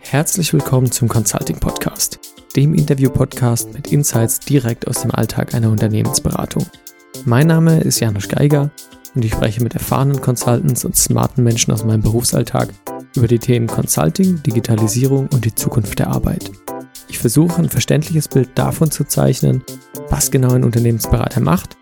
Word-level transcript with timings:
Herzlich 0.00 0.52
willkommen 0.52 0.90
zum 0.90 1.08
Consulting 1.08 1.58
Podcast, 1.58 2.18
dem 2.54 2.74
Interview-Podcast 2.74 3.72
mit 3.72 3.92
Insights 3.92 4.40
direkt 4.40 4.86
aus 4.86 5.02
dem 5.02 5.10
Alltag 5.10 5.54
einer 5.54 5.70
Unternehmensberatung. 5.70 6.66
Mein 7.24 7.46
Name 7.46 7.80
ist 7.80 8.00
Janusz 8.00 8.28
Geiger 8.28 8.70
und 9.14 9.24
ich 9.24 9.32
spreche 9.32 9.62
mit 9.62 9.74
erfahrenen 9.74 10.20
Consultants 10.20 10.84
und 10.84 10.96
smarten 10.96 11.42
Menschen 11.42 11.72
aus 11.72 11.84
meinem 11.84 12.02
Berufsalltag 12.02 12.68
über 13.14 13.26
die 13.26 13.38
Themen 13.38 13.66
Consulting, 13.66 14.42
Digitalisierung 14.42 15.28
und 15.32 15.44
die 15.44 15.54
Zukunft 15.54 15.98
der 15.98 16.08
Arbeit. 16.08 16.50
Ich 17.08 17.18
versuche 17.18 17.60
ein 17.60 17.68
verständliches 17.68 18.28
Bild 18.28 18.50
davon 18.54 18.90
zu 18.90 19.04
zeichnen, 19.04 19.62
was 20.08 20.30
genau 20.30 20.52
ein 20.52 20.64
Unternehmensberater 20.64 21.40
macht, 21.40 21.76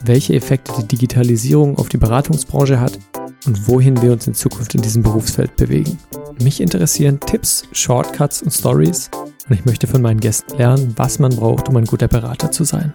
welche 0.00 0.34
Effekte 0.34 0.72
die 0.80 0.88
Digitalisierung 0.88 1.78
auf 1.78 1.88
die 1.88 1.98
Beratungsbranche 1.98 2.80
hat 2.80 2.98
und 3.46 3.68
wohin 3.68 4.00
wir 4.02 4.12
uns 4.12 4.26
in 4.26 4.34
Zukunft 4.34 4.74
in 4.74 4.82
diesem 4.82 5.02
Berufsfeld 5.02 5.56
bewegen. 5.56 5.98
Mich 6.42 6.60
interessieren 6.60 7.20
Tipps, 7.20 7.64
Shortcuts 7.72 8.42
und 8.42 8.50
Stories 8.50 9.10
und 9.48 9.54
ich 9.54 9.64
möchte 9.64 9.86
von 9.86 10.02
meinen 10.02 10.20
Gästen 10.20 10.56
lernen, 10.58 10.94
was 10.96 11.18
man 11.18 11.34
braucht, 11.34 11.68
um 11.68 11.76
ein 11.76 11.84
guter 11.84 12.08
Berater 12.08 12.50
zu 12.50 12.64
sein. 12.64 12.92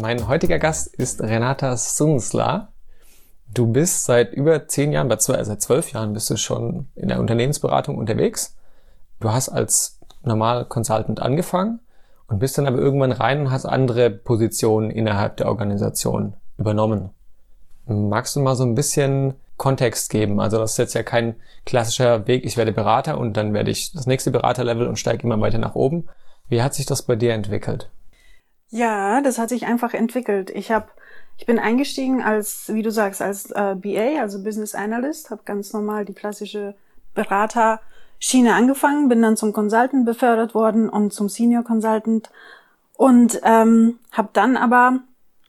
Mein 0.00 0.28
heutiger 0.28 0.58
Gast 0.58 0.94
ist 0.94 1.22
Renata 1.22 1.76
Sunsla. 1.76 2.72
Du 3.46 3.68
bist 3.68 4.04
seit 4.04 4.34
über 4.34 4.68
zehn 4.68 4.92
Jahren, 4.92 5.08
seit 5.18 5.62
zwölf 5.62 5.92
Jahren 5.92 6.12
bist 6.12 6.28
du 6.28 6.36
schon 6.36 6.88
in 6.94 7.08
der 7.08 7.20
Unternehmensberatung 7.20 7.96
unterwegs. 7.96 8.56
Du 9.20 9.30
hast 9.30 9.48
als 9.48 10.00
normal 10.26 10.64
Consultant 10.66 11.20
angefangen 11.20 11.80
und 12.28 12.38
bist 12.38 12.56
dann 12.58 12.66
aber 12.66 12.78
irgendwann 12.78 13.12
rein 13.12 13.40
und 13.40 13.50
hast 13.50 13.66
andere 13.66 14.10
Positionen 14.10 14.90
innerhalb 14.90 15.36
der 15.36 15.48
Organisation 15.48 16.34
übernommen. 16.58 17.10
Magst 17.86 18.34
du 18.36 18.40
mal 18.40 18.56
so 18.56 18.64
ein 18.64 18.74
bisschen 18.74 19.34
Kontext 19.56 20.10
geben? 20.10 20.40
Also 20.40 20.58
das 20.58 20.72
ist 20.72 20.78
jetzt 20.78 20.94
ja 20.94 21.02
kein 21.02 21.36
klassischer 21.66 22.26
Weg, 22.26 22.44
ich 22.44 22.56
werde 22.56 22.72
Berater 22.72 23.18
und 23.18 23.36
dann 23.36 23.52
werde 23.52 23.70
ich 23.70 23.92
das 23.92 24.06
nächste 24.06 24.30
Beraterlevel 24.30 24.86
und 24.86 24.98
steige 24.98 25.24
immer 25.24 25.40
weiter 25.40 25.58
nach 25.58 25.74
oben. 25.74 26.08
Wie 26.48 26.62
hat 26.62 26.74
sich 26.74 26.86
das 26.86 27.02
bei 27.02 27.16
dir 27.16 27.34
entwickelt? 27.34 27.90
Ja, 28.70 29.20
das 29.20 29.38
hat 29.38 29.50
sich 29.50 29.66
einfach 29.66 29.94
entwickelt. 29.94 30.50
Ich 30.50 30.70
habe 30.70 30.86
ich 31.36 31.46
bin 31.46 31.58
eingestiegen 31.58 32.22
als, 32.22 32.72
wie 32.72 32.82
du 32.82 32.90
sagst, 32.90 33.20
als 33.20 33.50
äh, 33.50 33.74
BA, 33.74 34.20
also 34.20 34.42
Business 34.42 34.74
Analyst, 34.74 35.30
habe 35.30 35.42
ganz 35.44 35.72
normal 35.72 36.04
die 36.04 36.14
klassische 36.14 36.74
Berater 37.12 37.80
Schiene 38.18 38.54
angefangen, 38.54 39.08
bin 39.08 39.22
dann 39.22 39.36
zum 39.36 39.52
Consultant 39.52 40.06
befördert 40.06 40.54
worden 40.54 40.88
und 40.88 41.12
zum 41.12 41.28
Senior 41.28 41.62
Consultant 41.62 42.30
und 42.94 43.40
ähm, 43.44 43.98
habe 44.12 44.30
dann 44.32 44.56
aber 44.56 45.00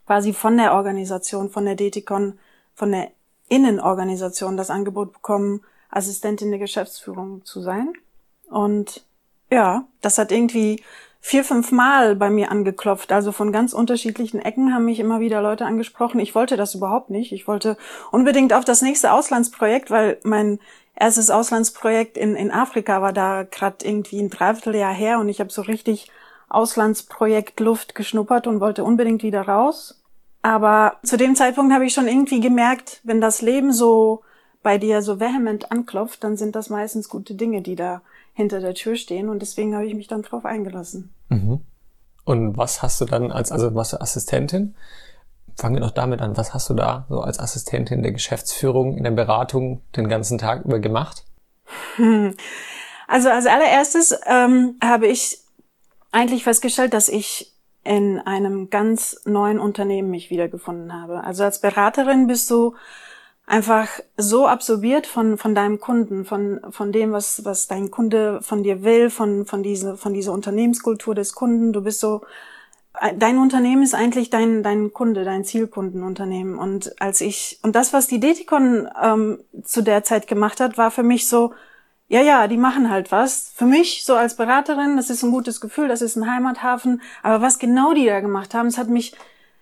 quasi 0.05 0.33
von 0.33 0.57
der 0.57 0.73
Organisation, 0.73 1.49
von 1.49 1.66
der 1.66 1.75
Deticon, 1.75 2.38
von 2.73 2.91
der 2.91 3.11
Innenorganisation 3.49 4.57
das 4.57 4.69
Angebot 4.69 5.13
bekommen, 5.13 5.61
Assistentin 5.89 6.49
der 6.49 6.59
Geschäftsführung 6.59 7.45
zu 7.45 7.61
sein. 7.61 7.94
Und 8.49 9.05
ja, 9.52 9.85
das 10.02 10.17
hat 10.17 10.31
irgendwie 10.31 10.81
vier, 11.22 11.44
fünf 11.44 11.72
Mal 11.72 12.16
bei 12.16 12.29
mir 12.29 12.52
angeklopft. 12.52 13.11
Also 13.11 13.31
von 13.31 13.52
ganz 13.52 13.73
unterschiedlichen 13.73 14.39
Ecken 14.39 14.73
haben 14.73 14.85
mich 14.85 15.00
immer 15.00 15.19
wieder 15.19 15.41
Leute 15.41 15.66
angesprochen. 15.66 16.19
Ich 16.19 16.35
wollte 16.35 16.57
das 16.57 16.75
überhaupt 16.75 17.09
nicht. 17.09 17.31
Ich 17.31 17.47
wollte 17.47 17.77
unbedingt 18.11 18.53
auf 18.53 18.66
das 18.66 18.81
nächste 18.81 19.11
Auslandsprojekt, 19.11 19.89
weil 19.89 20.19
mein 20.23 20.59
erstes 20.95 21.29
Auslandsprojekt 21.29 22.17
in, 22.17 22.35
in 22.35 22.51
Afrika 22.51 23.01
war 23.01 23.13
da 23.13 23.43
gerade 23.43 23.85
irgendwie 23.85 24.19
ein 24.19 24.29
Dreivierteljahr 24.29 24.93
her 24.93 25.19
und 25.19 25.29
ich 25.29 25.39
habe 25.39 25.51
so 25.51 25.61
richtig 25.61 26.09
Auslandsprojekt 26.49 27.59
Luft 27.59 27.95
geschnuppert 27.95 28.47
und 28.47 28.61
wollte 28.61 28.83
unbedingt 28.83 29.23
wieder 29.23 29.41
raus. 29.41 30.01
Aber 30.41 30.97
zu 31.03 31.17
dem 31.17 31.35
Zeitpunkt 31.35 31.73
habe 31.73 31.85
ich 31.85 31.93
schon 31.93 32.07
irgendwie 32.07 32.39
gemerkt, 32.39 33.01
wenn 33.03 33.19
das 33.19 33.41
Leben 33.41 33.73
so 33.73 34.21
bei 34.61 34.77
dir 34.77 35.01
so 35.01 35.19
vehement 35.19 35.71
anklopft, 35.71 36.23
dann 36.23 36.38
sind 36.38 36.55
das 36.55 36.69
meistens 36.69 37.09
gute 37.09 37.35
Dinge, 37.35 37.61
die 37.61 37.75
da 37.75 38.01
hinter 38.34 38.59
der 38.59 38.73
Tür 38.73 38.95
stehen 38.95 39.29
und 39.29 39.41
deswegen 39.41 39.75
habe 39.75 39.85
ich 39.85 39.95
mich 39.95 40.07
dann 40.07 40.22
drauf 40.22 40.45
eingelassen. 40.45 41.13
Mhm. 41.29 41.61
Und 42.25 42.57
was 42.57 42.81
hast 42.81 43.00
du 43.00 43.05
dann 43.05 43.31
als, 43.31 43.51
also 43.51 43.73
warst 43.75 43.94
du 43.94 44.01
Assistentin? 44.01 44.75
Fangen 45.55 45.75
wir 45.75 45.81
doch 45.81 45.91
damit 45.91 46.21
an. 46.21 46.38
Was 46.38 46.53
hast 46.53 46.69
du 46.69 46.73
da 46.73 47.05
so 47.09 47.21
als 47.21 47.39
Assistentin 47.39 48.03
der 48.03 48.11
Geschäftsführung 48.11 48.97
in 48.97 49.03
der 49.03 49.11
Beratung 49.11 49.81
den 49.95 50.09
ganzen 50.09 50.38
Tag 50.38 50.66
über 50.66 50.79
gemacht? 50.79 51.25
Also 53.07 53.29
als 53.29 53.45
allererstes 53.45 54.17
ähm, 54.25 54.79
habe 54.83 55.05
ich 55.05 55.39
eigentlich 56.11 56.43
festgestellt, 56.43 56.93
dass 56.93 57.07
ich 57.07 57.53
in 57.83 58.19
einem 58.19 58.71
ganz 58.71 59.21
neuen 59.25 59.59
Unternehmen 59.59 60.09
mich 60.09 60.31
wiedergefunden 60.31 60.91
habe. 60.91 61.23
Also 61.23 61.43
als 61.43 61.61
Beraterin 61.61 62.25
bist 62.25 62.49
du 62.49 62.73
einfach 63.45 63.87
so 64.17 64.47
absorbiert 64.47 65.05
von, 65.05 65.37
von 65.37 65.53
deinem 65.53 65.79
Kunden, 65.79 66.25
von, 66.25 66.61
von 66.72 66.91
dem, 66.91 67.11
was, 67.11 67.45
was 67.45 67.67
dein 67.67 67.91
Kunde 67.91 68.41
von 68.41 68.63
dir 68.63 68.83
will, 68.83 69.11
von, 69.11 69.45
von 69.45 69.61
diese, 69.61 69.97
von 69.97 70.13
dieser 70.13 70.31
Unternehmenskultur 70.31 71.13
des 71.13 71.35
Kunden. 71.35 71.73
Du 71.73 71.83
bist 71.83 71.99
so 71.99 72.22
dein 73.17 73.38
Unternehmen 73.38 73.83
ist 73.83 73.95
eigentlich 73.95 74.29
dein, 74.29 74.63
dein 74.63 74.94
Kunde, 74.94 75.23
dein 75.23 75.44
Zielkundenunternehmen. 75.44 76.57
Und 76.57 77.00
als 77.01 77.22
ich, 77.22 77.59
und 77.63 77.75
das, 77.75 77.94
was 77.94 78.07
die 78.07 78.19
Deticon 78.19 78.89
ähm, 79.01 79.39
zu 79.63 79.81
der 79.81 80.03
Zeit 80.03 80.28
gemacht 80.28 80.59
hat, 80.59 80.78
war 80.78 80.91
für 80.91 81.03
mich 81.03 81.28
so, 81.28 81.53
ja, 82.07 82.22
ja, 82.22 82.47
die 82.47 82.57
machen 82.57 82.89
halt 82.89 83.11
was. 83.11 83.51
Für 83.55 83.66
mich, 83.66 84.05
so 84.05 84.16
als 84.16 84.35
Beraterin, 84.35 84.97
das 84.97 85.09
ist 85.09 85.23
ein 85.23 85.31
gutes 85.31 85.59
Gefühl, 85.59 85.88
das 85.88 86.01
ist 86.01 86.16
ein 86.16 86.29
Heimathafen. 86.29 87.01
Aber 87.23 87.41
was 87.41 87.59
genau 87.59 87.94
die 87.94 88.05
da 88.05 88.19
gemacht 88.19 88.53
haben, 88.53 88.67
es 88.67 88.78
hat 88.78 88.89
mich, 88.89 89.16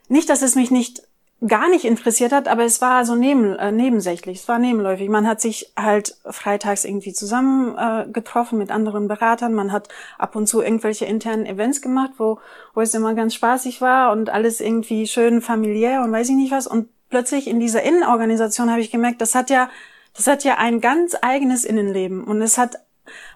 nicht, 0.10 0.30
dass 0.30 0.42
es 0.42 0.56
mich 0.56 0.70
nicht 0.70 1.04
gar 1.48 1.70
nicht 1.70 1.86
interessiert 1.86 2.32
hat, 2.32 2.48
aber 2.48 2.64
es 2.64 2.82
war 2.82 3.06
so 3.06 3.16
neben, 3.16 3.56
äh, 3.56 3.72
nebensächlich, 3.72 4.40
es 4.40 4.48
war 4.48 4.60
nebenläufig. 4.60 5.10
Man 5.10 5.28
hat 5.28 5.42
sich 5.42 5.72
halt 5.78 6.16
freitags 6.30 6.86
irgendwie 6.86 7.14
zusammen 7.14 7.78
äh, 7.78 8.10
getroffen 8.12 8.58
mit 8.58 8.72
anderen 8.72 9.08
Beratern, 9.08 9.54
man 9.54 9.72
hat 9.72 9.90
ab 10.18 10.36
und 10.36 10.48
zu 10.48 10.62
irgendwelche 10.62 11.06
internen 11.06 11.46
Events 11.46 11.82
gemacht, 11.82 12.12
wo, 12.18 12.40
wo 12.74 12.82
es 12.82 12.94
immer 12.94 13.14
ganz 13.14 13.34
spaßig 13.34 13.82
war 13.82 14.12
und 14.12 14.30
alles 14.30 14.62
irgendwie 14.62 15.08
schön 15.08 15.42
familiär 15.42 16.02
und 16.04 16.12
weiß 16.12 16.30
ich 16.30 16.36
nicht 16.36 16.52
was. 16.52 16.68
Und 16.68 16.90
plötzlich 17.10 17.48
in 17.48 17.60
dieser 17.60 17.84
Innenorganisation 17.84 18.70
habe 18.70 18.82
ich 18.82 18.92
gemerkt, 18.92 19.22
das 19.22 19.36
hat 19.36 19.50
ja, 19.50 19.70
das 20.16 20.28
hat 20.28 20.44
ja 20.44 20.58
ein 20.58 20.80
ganz 20.82 21.16
eigenes 21.22 21.66
Innenleben 21.66 22.24
und 22.24 22.42
es 22.42 22.58
hat 22.58 22.78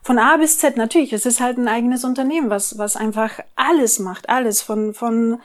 von 0.01 0.17
A 0.17 0.37
bis 0.37 0.59
Z 0.59 0.77
natürlich, 0.77 1.11
es 1.11 1.25
ist 1.25 1.41
halt 1.41 1.57
ein 1.57 1.67
eigenes 1.67 2.05
Unternehmen, 2.05 2.49
was, 2.49 2.77
was 2.77 2.95
einfach 2.95 3.39
alles 3.55 3.99
macht, 3.99 4.29
alles 4.29 4.61
von, 4.61 4.93
von 4.93 5.39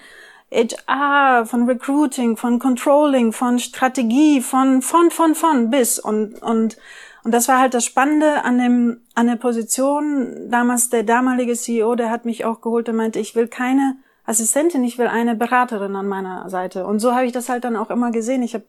HR, 0.52 1.46
von 1.46 1.68
Recruiting, 1.68 2.36
von 2.36 2.58
Controlling, 2.58 3.32
von 3.32 3.58
Strategie, 3.58 4.40
von, 4.40 4.82
von, 4.82 5.10
von, 5.10 5.34
von 5.34 5.70
bis. 5.70 5.98
Und, 5.98 6.42
und, 6.42 6.76
und 7.24 7.32
das 7.32 7.48
war 7.48 7.58
halt 7.58 7.74
das 7.74 7.84
Spannende 7.84 8.44
an 8.44 8.58
dem, 8.58 9.00
an 9.14 9.26
der 9.26 9.36
Position. 9.36 10.50
Damals 10.50 10.90
der 10.90 11.04
damalige 11.04 11.54
CEO, 11.54 11.94
der 11.94 12.10
hat 12.10 12.24
mich 12.24 12.44
auch 12.44 12.60
geholt 12.60 12.88
und 12.88 12.96
meinte, 12.96 13.18
ich 13.18 13.34
will 13.34 13.48
keine 13.48 13.96
Assistentin, 14.24 14.84
ich 14.84 14.98
will 14.98 15.08
eine 15.08 15.34
Beraterin 15.34 15.96
an 15.96 16.06
meiner 16.06 16.48
Seite. 16.48 16.86
Und 16.86 17.00
so 17.00 17.14
habe 17.14 17.26
ich 17.26 17.32
das 17.32 17.48
halt 17.48 17.64
dann 17.64 17.76
auch 17.76 17.90
immer 17.90 18.10
gesehen. 18.10 18.42
Ich 18.42 18.54
habe 18.54 18.64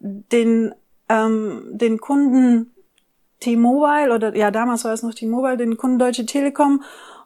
den, 0.00 0.74
ähm, 1.08 1.62
den 1.72 1.98
Kunden 1.98 2.72
T-Mobile 3.40 4.14
oder 4.14 4.34
ja, 4.36 4.50
damals 4.50 4.84
war 4.84 4.92
es 4.92 5.02
noch 5.02 5.14
T-Mobile, 5.14 5.56
den 5.56 5.76
Kunden 5.76 5.98
Deutsche 5.98 6.26
Telekom 6.26 6.82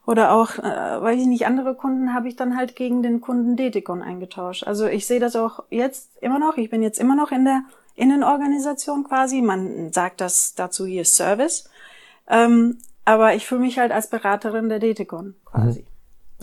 oder 0.06 0.32
auch, 0.32 0.58
äh, 0.58 0.62
weiß 1.02 1.20
ich 1.20 1.26
nicht, 1.26 1.46
andere 1.46 1.74
Kunden 1.74 2.12
habe 2.12 2.28
ich 2.28 2.36
dann 2.36 2.56
halt 2.56 2.74
gegen 2.74 3.02
den 3.02 3.20
Kunden 3.20 3.56
Detikon 3.56 4.02
eingetauscht. 4.02 4.64
Also 4.64 4.86
ich 4.86 5.06
sehe 5.06 5.20
das 5.20 5.36
auch 5.36 5.62
jetzt 5.70 6.10
immer 6.20 6.38
noch. 6.38 6.56
Ich 6.56 6.70
bin 6.70 6.82
jetzt 6.82 6.98
immer 6.98 7.14
noch 7.14 7.30
in 7.30 7.44
der 7.44 7.62
Innenorganisation 7.94 9.04
quasi. 9.04 9.42
Man 9.42 9.92
sagt 9.92 10.20
das 10.20 10.54
dazu 10.54 10.86
hier 10.86 11.04
Service. 11.04 11.68
Ähm, 12.28 12.78
aber 13.04 13.34
ich 13.34 13.46
fühle 13.46 13.60
mich 13.60 13.78
halt 13.78 13.92
als 13.92 14.08
Beraterin 14.08 14.68
der 14.68 14.78
Detikon 14.78 15.34
quasi. 15.44 15.80
Mhm. 15.80 15.86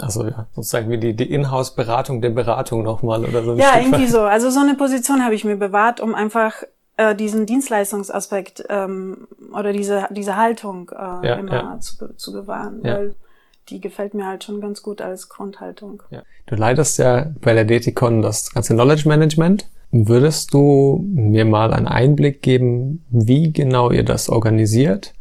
Also 0.02 0.26
ja, 0.26 0.48
sozusagen 0.56 0.90
wie 0.90 0.98
die, 0.98 1.14
die 1.14 1.30
Inhouse-Beratung 1.30 2.22
der 2.22 2.30
Beratung 2.30 2.84
nochmal 2.84 3.26
oder 3.26 3.44
so. 3.44 3.56
Ja, 3.56 3.78
irgendwie 3.78 4.08
so. 4.08 4.22
Also 4.22 4.50
so 4.50 4.62
eine 4.62 4.76
Position 4.76 5.26
habe 5.26 5.36
ich 5.36 5.44
mir 5.44 5.58
bewahrt, 5.58 6.00
um 6.00 6.16
einfach 6.16 6.64
äh, 6.96 7.16
diesen 7.16 7.46
Dienstleistungsaspekt 7.46 8.64
ähm, 8.70 9.28
oder 9.52 9.74
diese 9.74 10.08
diese 10.12 10.38
Haltung 10.38 10.90
äh, 10.94 11.28
ja, 11.28 11.36
immer 11.36 11.54
ja. 11.54 11.80
Zu, 11.82 12.16
zu 12.16 12.32
bewahren. 12.32 12.80
Ja. 12.84 12.94
Weil 12.94 13.16
die 13.70 13.82
gefällt 13.82 14.14
mir 14.14 14.26
halt 14.26 14.44
schon 14.44 14.62
ganz 14.62 14.82
gut 14.82 15.02
als 15.02 15.30
Grundhaltung. 15.30 16.04
Ja. 16.10 16.24
Du 16.46 16.56
leitest 16.56 16.98
ja 16.98 17.32
bei 17.42 17.54
der 17.54 17.66
Deticon 17.66 18.22
das 18.22 18.52
ganze 18.52 18.74
Knowledge 18.74 19.08
Management. 19.08 19.68
Würdest 19.92 20.54
du 20.54 21.04
mir 21.04 21.46
mal 21.46 21.74
einen 21.74 21.88
Einblick 21.88 22.42
geben, 22.42 23.04
wie 23.10 23.52
genau 23.52 23.92
ihr 23.92 24.04
das 24.04 24.30
organisiert 24.30 25.14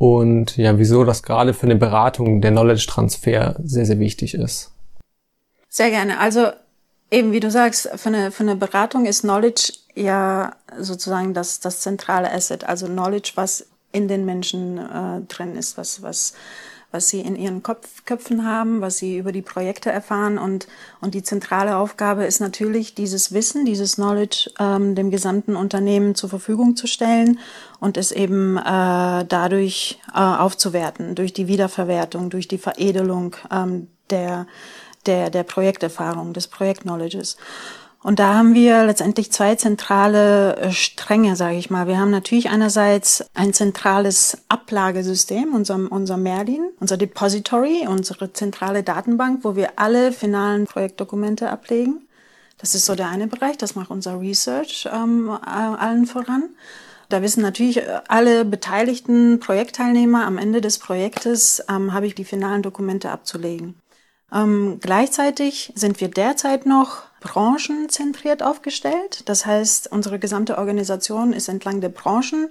und 0.00 0.56
ja, 0.56 0.78
wieso 0.78 1.04
das 1.04 1.22
gerade 1.22 1.52
für 1.52 1.66
eine 1.66 1.76
Beratung 1.76 2.40
der 2.40 2.52
Knowledge 2.52 2.86
Transfer 2.88 3.54
sehr, 3.62 3.84
sehr 3.84 3.98
wichtig 3.98 4.32
ist? 4.32 4.72
Sehr 5.68 5.90
gerne. 5.90 6.18
Also 6.18 6.48
eben 7.10 7.32
wie 7.32 7.40
du 7.40 7.50
sagst, 7.50 7.90
für 7.96 8.08
eine, 8.08 8.30
für 8.30 8.42
eine 8.42 8.56
Beratung 8.56 9.04
ist 9.04 9.20
Knowledge 9.20 9.74
ja 9.94 10.56
sozusagen 10.78 11.34
das, 11.34 11.60
das 11.60 11.80
zentrale 11.80 12.32
Asset, 12.32 12.64
also 12.64 12.86
Knowledge, 12.86 13.32
was 13.34 13.66
in 13.92 14.08
den 14.08 14.24
Menschen 14.24 14.78
äh, 14.78 15.20
drin 15.28 15.54
ist, 15.54 15.76
was, 15.76 16.02
was 16.02 16.32
was 16.92 17.08
sie 17.08 17.20
in 17.20 17.36
ihren 17.36 17.62
Kopf, 17.62 18.04
Köpfen 18.04 18.44
haben, 18.44 18.80
was 18.80 18.98
sie 18.98 19.18
über 19.18 19.32
die 19.32 19.42
Projekte 19.42 19.90
erfahren. 19.90 20.38
Und, 20.38 20.66
und 21.00 21.14
die 21.14 21.22
zentrale 21.22 21.76
Aufgabe 21.76 22.24
ist 22.24 22.40
natürlich, 22.40 22.94
dieses 22.94 23.32
Wissen, 23.32 23.64
dieses 23.64 23.96
Knowledge 23.96 24.50
ähm, 24.58 24.94
dem 24.94 25.10
gesamten 25.10 25.56
Unternehmen 25.56 26.14
zur 26.14 26.30
Verfügung 26.30 26.76
zu 26.76 26.86
stellen 26.86 27.38
und 27.78 27.96
es 27.96 28.12
eben 28.12 28.56
äh, 28.56 29.24
dadurch 29.24 30.00
äh, 30.14 30.18
aufzuwerten, 30.18 31.14
durch 31.14 31.32
die 31.32 31.46
Wiederverwertung, 31.46 32.30
durch 32.30 32.48
die 32.48 32.58
Veredelung 32.58 33.36
ähm, 33.52 33.88
der, 34.10 34.46
der, 35.06 35.30
der 35.30 35.44
Projekterfahrung, 35.44 36.32
des 36.32 36.48
Projektknowledges. 36.48 37.36
Und 38.02 38.18
da 38.18 38.34
haben 38.34 38.54
wir 38.54 38.84
letztendlich 38.84 39.30
zwei 39.30 39.56
zentrale 39.56 40.56
äh, 40.56 40.72
Stränge, 40.72 41.36
sage 41.36 41.56
ich 41.56 41.68
mal. 41.68 41.86
Wir 41.86 41.98
haben 41.98 42.10
natürlich 42.10 42.48
einerseits 42.48 43.26
ein 43.34 43.52
zentrales 43.52 44.38
Ablagesystem, 44.48 45.52
unser, 45.54 45.78
unser 45.90 46.16
Merlin, 46.16 46.70
unser 46.80 46.96
Depository, 46.96 47.86
unsere 47.86 48.32
zentrale 48.32 48.82
Datenbank, 48.82 49.44
wo 49.44 49.54
wir 49.54 49.72
alle 49.76 50.12
finalen 50.12 50.64
Projektdokumente 50.64 51.50
ablegen. 51.50 52.06
Das 52.56 52.74
ist 52.74 52.86
so 52.86 52.94
der 52.94 53.08
eine 53.08 53.26
Bereich, 53.26 53.58
das 53.58 53.74
macht 53.74 53.90
unser 53.90 54.20
Research 54.20 54.88
ähm, 54.90 55.30
allen 55.30 56.06
voran. 56.06 56.44
Da 57.10 57.22
wissen 57.22 57.42
natürlich 57.42 57.82
alle 58.08 58.44
beteiligten 58.44 59.40
Projektteilnehmer, 59.40 60.26
am 60.26 60.38
Ende 60.38 60.60
des 60.60 60.78
Projektes 60.78 61.62
ähm, 61.68 61.92
habe 61.92 62.06
ich 62.06 62.14
die 62.14 62.24
finalen 62.24 62.62
Dokumente 62.62 63.10
abzulegen. 63.10 63.74
Ähm, 64.32 64.78
gleichzeitig 64.80 65.72
sind 65.74 66.00
wir 66.00 66.08
derzeit 66.08 66.66
noch 66.66 67.09
branchenzentriert 67.20 68.42
aufgestellt. 68.42 69.22
Das 69.28 69.46
heißt, 69.46 69.92
unsere 69.92 70.18
gesamte 70.18 70.58
Organisation 70.58 71.32
ist 71.32 71.48
entlang 71.48 71.80
der 71.80 71.90
Branchen 71.90 72.50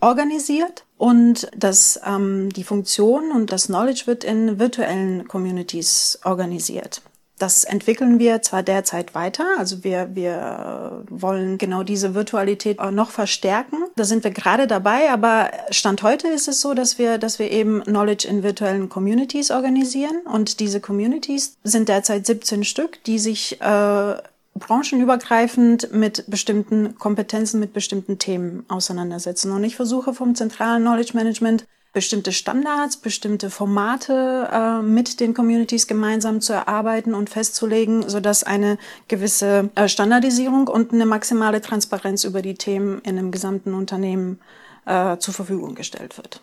organisiert 0.00 0.84
und 0.96 1.50
das, 1.56 2.00
ähm, 2.04 2.50
die 2.50 2.64
Funktion 2.64 3.32
und 3.32 3.52
das 3.52 3.66
Knowledge 3.66 4.04
wird 4.06 4.24
in 4.24 4.58
virtuellen 4.58 5.28
Communities 5.28 6.18
organisiert. 6.24 7.02
Das 7.40 7.64
entwickeln 7.64 8.18
wir 8.18 8.42
zwar 8.42 8.62
derzeit 8.62 9.14
weiter, 9.14 9.46
also 9.58 9.82
wir, 9.82 10.10
wir 10.12 11.04
wollen 11.08 11.56
genau 11.56 11.82
diese 11.82 12.14
Virtualität 12.14 12.78
noch 12.92 13.10
verstärken. 13.10 13.78
Da 13.96 14.04
sind 14.04 14.24
wir 14.24 14.30
gerade 14.30 14.66
dabei, 14.66 15.10
aber 15.10 15.50
Stand 15.70 16.02
heute 16.02 16.28
ist 16.28 16.48
es 16.48 16.60
so, 16.60 16.74
dass 16.74 16.98
wir, 16.98 17.16
dass 17.16 17.38
wir 17.38 17.50
eben 17.50 17.82
Knowledge 17.84 18.28
in 18.28 18.42
virtuellen 18.42 18.90
Communities 18.90 19.50
organisieren 19.50 20.18
und 20.30 20.60
diese 20.60 20.80
Communities 20.80 21.56
sind 21.64 21.88
derzeit 21.88 22.26
17 22.26 22.62
Stück, 22.62 23.02
die 23.04 23.18
sich 23.18 23.58
äh, 23.62 24.14
branchenübergreifend 24.54 25.94
mit 25.94 26.24
bestimmten 26.26 26.98
Kompetenzen, 26.98 27.58
mit 27.58 27.72
bestimmten 27.72 28.18
Themen 28.18 28.66
auseinandersetzen. 28.68 29.50
Und 29.52 29.64
ich 29.64 29.76
versuche 29.76 30.12
vom 30.12 30.34
zentralen 30.34 30.82
Knowledge 30.82 31.12
Management 31.14 31.64
bestimmte 31.92 32.32
Standards, 32.32 32.96
bestimmte 32.96 33.50
Formate 33.50 34.48
äh, 34.52 34.82
mit 34.82 35.18
den 35.18 35.34
Communities 35.34 35.86
gemeinsam 35.86 36.40
zu 36.40 36.52
erarbeiten 36.52 37.14
und 37.14 37.30
festzulegen, 37.30 38.08
so 38.08 38.20
dass 38.20 38.44
eine 38.44 38.78
gewisse 39.08 39.70
äh, 39.74 39.88
Standardisierung 39.88 40.68
und 40.68 40.92
eine 40.92 41.06
maximale 41.06 41.60
Transparenz 41.60 42.24
über 42.24 42.42
die 42.42 42.54
Themen 42.54 43.00
in 43.00 43.18
einem 43.18 43.32
gesamten 43.32 43.74
Unternehmen 43.74 44.38
äh, 44.86 45.16
zur 45.18 45.34
Verfügung 45.34 45.74
gestellt 45.74 46.16
wird. 46.16 46.40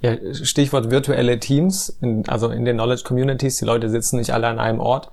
Ja, 0.00 0.16
Stichwort 0.32 0.90
virtuelle 0.90 1.40
Teams, 1.40 1.96
in, 2.00 2.28
also 2.28 2.50
in 2.50 2.64
den 2.64 2.76
Knowledge 2.76 3.02
Communities, 3.04 3.56
die 3.56 3.64
Leute 3.64 3.88
sitzen 3.88 4.18
nicht 4.18 4.32
alle 4.32 4.46
an 4.46 4.58
einem 4.58 4.80
Ort. 4.80 5.10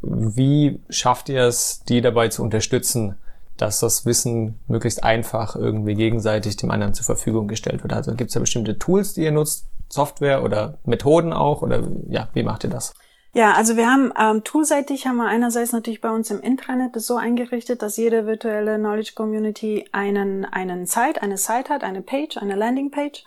Wie 0.00 0.80
schafft 0.88 1.28
ihr 1.28 1.42
es, 1.42 1.82
die 1.88 2.00
dabei 2.00 2.28
zu 2.28 2.42
unterstützen, 2.42 3.16
dass 3.56 3.80
das 3.80 4.04
Wissen 4.04 4.58
möglichst 4.66 5.04
einfach 5.04 5.56
irgendwie 5.56 5.94
gegenseitig 5.94 6.56
dem 6.56 6.70
anderen 6.70 6.94
zur 6.94 7.04
Verfügung 7.04 7.48
gestellt 7.48 7.82
wird. 7.82 7.92
Also 7.92 8.14
gibt 8.14 8.28
es 8.28 8.34
da 8.34 8.40
bestimmte 8.40 8.78
Tools, 8.78 9.14
die 9.14 9.22
ihr 9.22 9.32
nutzt, 9.32 9.66
Software 9.88 10.42
oder 10.42 10.78
Methoden 10.84 11.32
auch 11.32 11.62
oder 11.62 11.82
ja, 12.08 12.28
wie 12.32 12.42
macht 12.42 12.64
ihr 12.64 12.70
das? 12.70 12.94
Ja, 13.32 13.54
also 13.54 13.76
wir 13.76 13.88
haben 13.88 14.12
ähm, 14.16 14.44
toolseitig 14.44 15.08
haben 15.08 15.16
wir 15.16 15.26
einerseits 15.26 15.72
natürlich 15.72 16.00
bei 16.00 16.10
uns 16.10 16.30
im 16.30 16.40
Intranet 16.40 16.94
das 16.94 17.06
so 17.06 17.16
eingerichtet, 17.16 17.82
dass 17.82 17.96
jede 17.96 18.26
virtuelle 18.26 18.78
Knowledge 18.78 19.12
Community 19.16 19.88
einen 19.90 20.44
einen 20.44 20.86
Site, 20.86 21.20
eine 21.20 21.36
Site 21.36 21.68
hat, 21.68 21.82
eine 21.82 22.00
Page, 22.00 22.36
eine 22.36 22.54
Landing 22.54 22.92
Page 22.92 23.24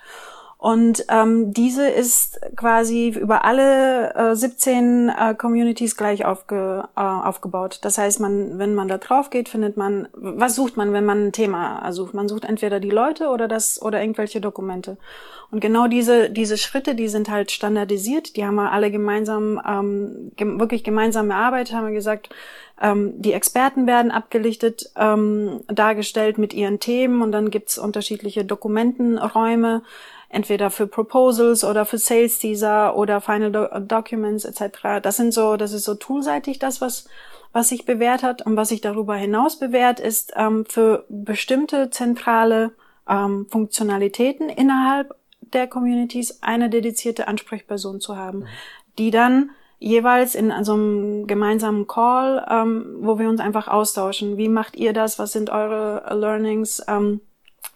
und 0.60 1.04
ähm, 1.08 1.54
diese 1.54 1.88
ist 1.88 2.40
quasi 2.56 3.10
über 3.10 3.44
alle 3.44 4.12
äh, 4.16 4.34
17 4.34 5.08
äh, 5.08 5.34
Communities 5.36 5.96
gleich 5.96 6.24
aufge, 6.24 6.88
äh, 6.96 7.00
aufgebaut. 7.00 7.78
Das 7.82 7.96
heißt, 7.96 8.18
man, 8.18 8.58
wenn 8.58 8.74
man 8.74 8.88
da 8.88 8.98
drauf 8.98 9.30
geht, 9.30 9.48
findet 9.48 9.76
man, 9.76 10.08
was 10.14 10.56
sucht 10.56 10.76
man, 10.76 10.92
wenn 10.92 11.04
man 11.04 11.28
ein 11.28 11.32
Thema 11.32 11.92
sucht? 11.92 12.12
Man 12.12 12.28
sucht 12.28 12.44
entweder 12.44 12.80
die 12.80 12.90
Leute 12.90 13.28
oder 13.28 13.46
das 13.46 13.80
oder 13.80 14.00
irgendwelche 14.00 14.40
Dokumente. 14.40 14.96
Und 15.52 15.60
genau 15.60 15.86
diese 15.86 16.28
diese 16.28 16.58
Schritte, 16.58 16.96
die 16.96 17.08
sind 17.08 17.30
halt 17.30 17.52
standardisiert. 17.52 18.34
Die 18.34 18.44
haben 18.44 18.56
wir 18.56 18.72
alle 18.72 18.90
gemeinsam 18.90 19.62
ähm, 19.64 20.32
gem 20.34 20.58
wirklich 20.58 20.82
gemeinsam 20.82 21.30
erarbeitet. 21.30 21.72
Haben 21.72 21.86
wir 21.86 21.94
gesagt, 21.94 22.30
ähm, 22.82 23.12
die 23.16 23.32
Experten 23.32 23.86
werden 23.86 24.10
abgelichtet, 24.10 24.90
ähm, 24.96 25.60
dargestellt 25.68 26.36
mit 26.36 26.52
ihren 26.52 26.80
Themen 26.80 27.22
und 27.22 27.30
dann 27.30 27.50
gibt's 27.50 27.78
unterschiedliche 27.78 28.44
Dokumentenräume 28.44 29.82
entweder 30.28 30.70
für 30.70 30.86
Proposals 30.86 31.64
oder 31.64 31.84
für 31.84 31.98
Sales 31.98 32.38
Teaser 32.38 32.96
oder 32.96 33.20
Final 33.20 33.52
Do 33.52 33.66
Documents 33.80 34.44
etc. 34.44 35.00
Das 35.02 35.16
sind 35.16 35.32
so, 35.32 35.56
das 35.56 35.72
ist 35.72 35.84
so 35.84 35.94
toolseitig 35.94 36.58
das, 36.58 36.80
was 36.80 37.06
was 37.52 37.68
sich 37.70 37.84
bewährt 37.84 38.22
hat 38.22 38.44
und 38.44 38.56
was 38.56 38.68
sich 38.68 38.80
darüber 38.80 39.16
hinaus 39.16 39.58
bewährt, 39.58 40.00
ist 40.00 40.32
ähm, 40.36 40.64
für 40.68 41.04
bestimmte 41.08 41.90
zentrale 41.90 42.72
ähm, 43.08 43.46
Funktionalitäten 43.48 44.48
innerhalb 44.48 45.14
der 45.40 45.66
Communities 45.66 46.42
eine 46.42 46.68
dedizierte 46.68 47.26
Ansprechperson 47.26 48.00
zu 48.00 48.16
haben, 48.16 48.40
mhm. 48.40 48.46
die 48.98 49.10
dann 49.10 49.50
jeweils 49.78 50.34
in 50.34 50.52
so 50.64 50.74
einem 50.74 51.26
gemeinsamen 51.26 51.86
Call, 51.86 52.44
ähm, 52.50 52.96
wo 53.00 53.18
wir 53.18 53.28
uns 53.28 53.40
einfach 53.40 53.68
austauschen. 53.68 54.36
Wie 54.36 54.48
macht 54.48 54.76
ihr 54.76 54.92
das? 54.92 55.18
Was 55.18 55.32
sind 55.32 55.50
eure 55.50 56.14
Learnings? 56.14 56.82
Ähm, 56.88 57.20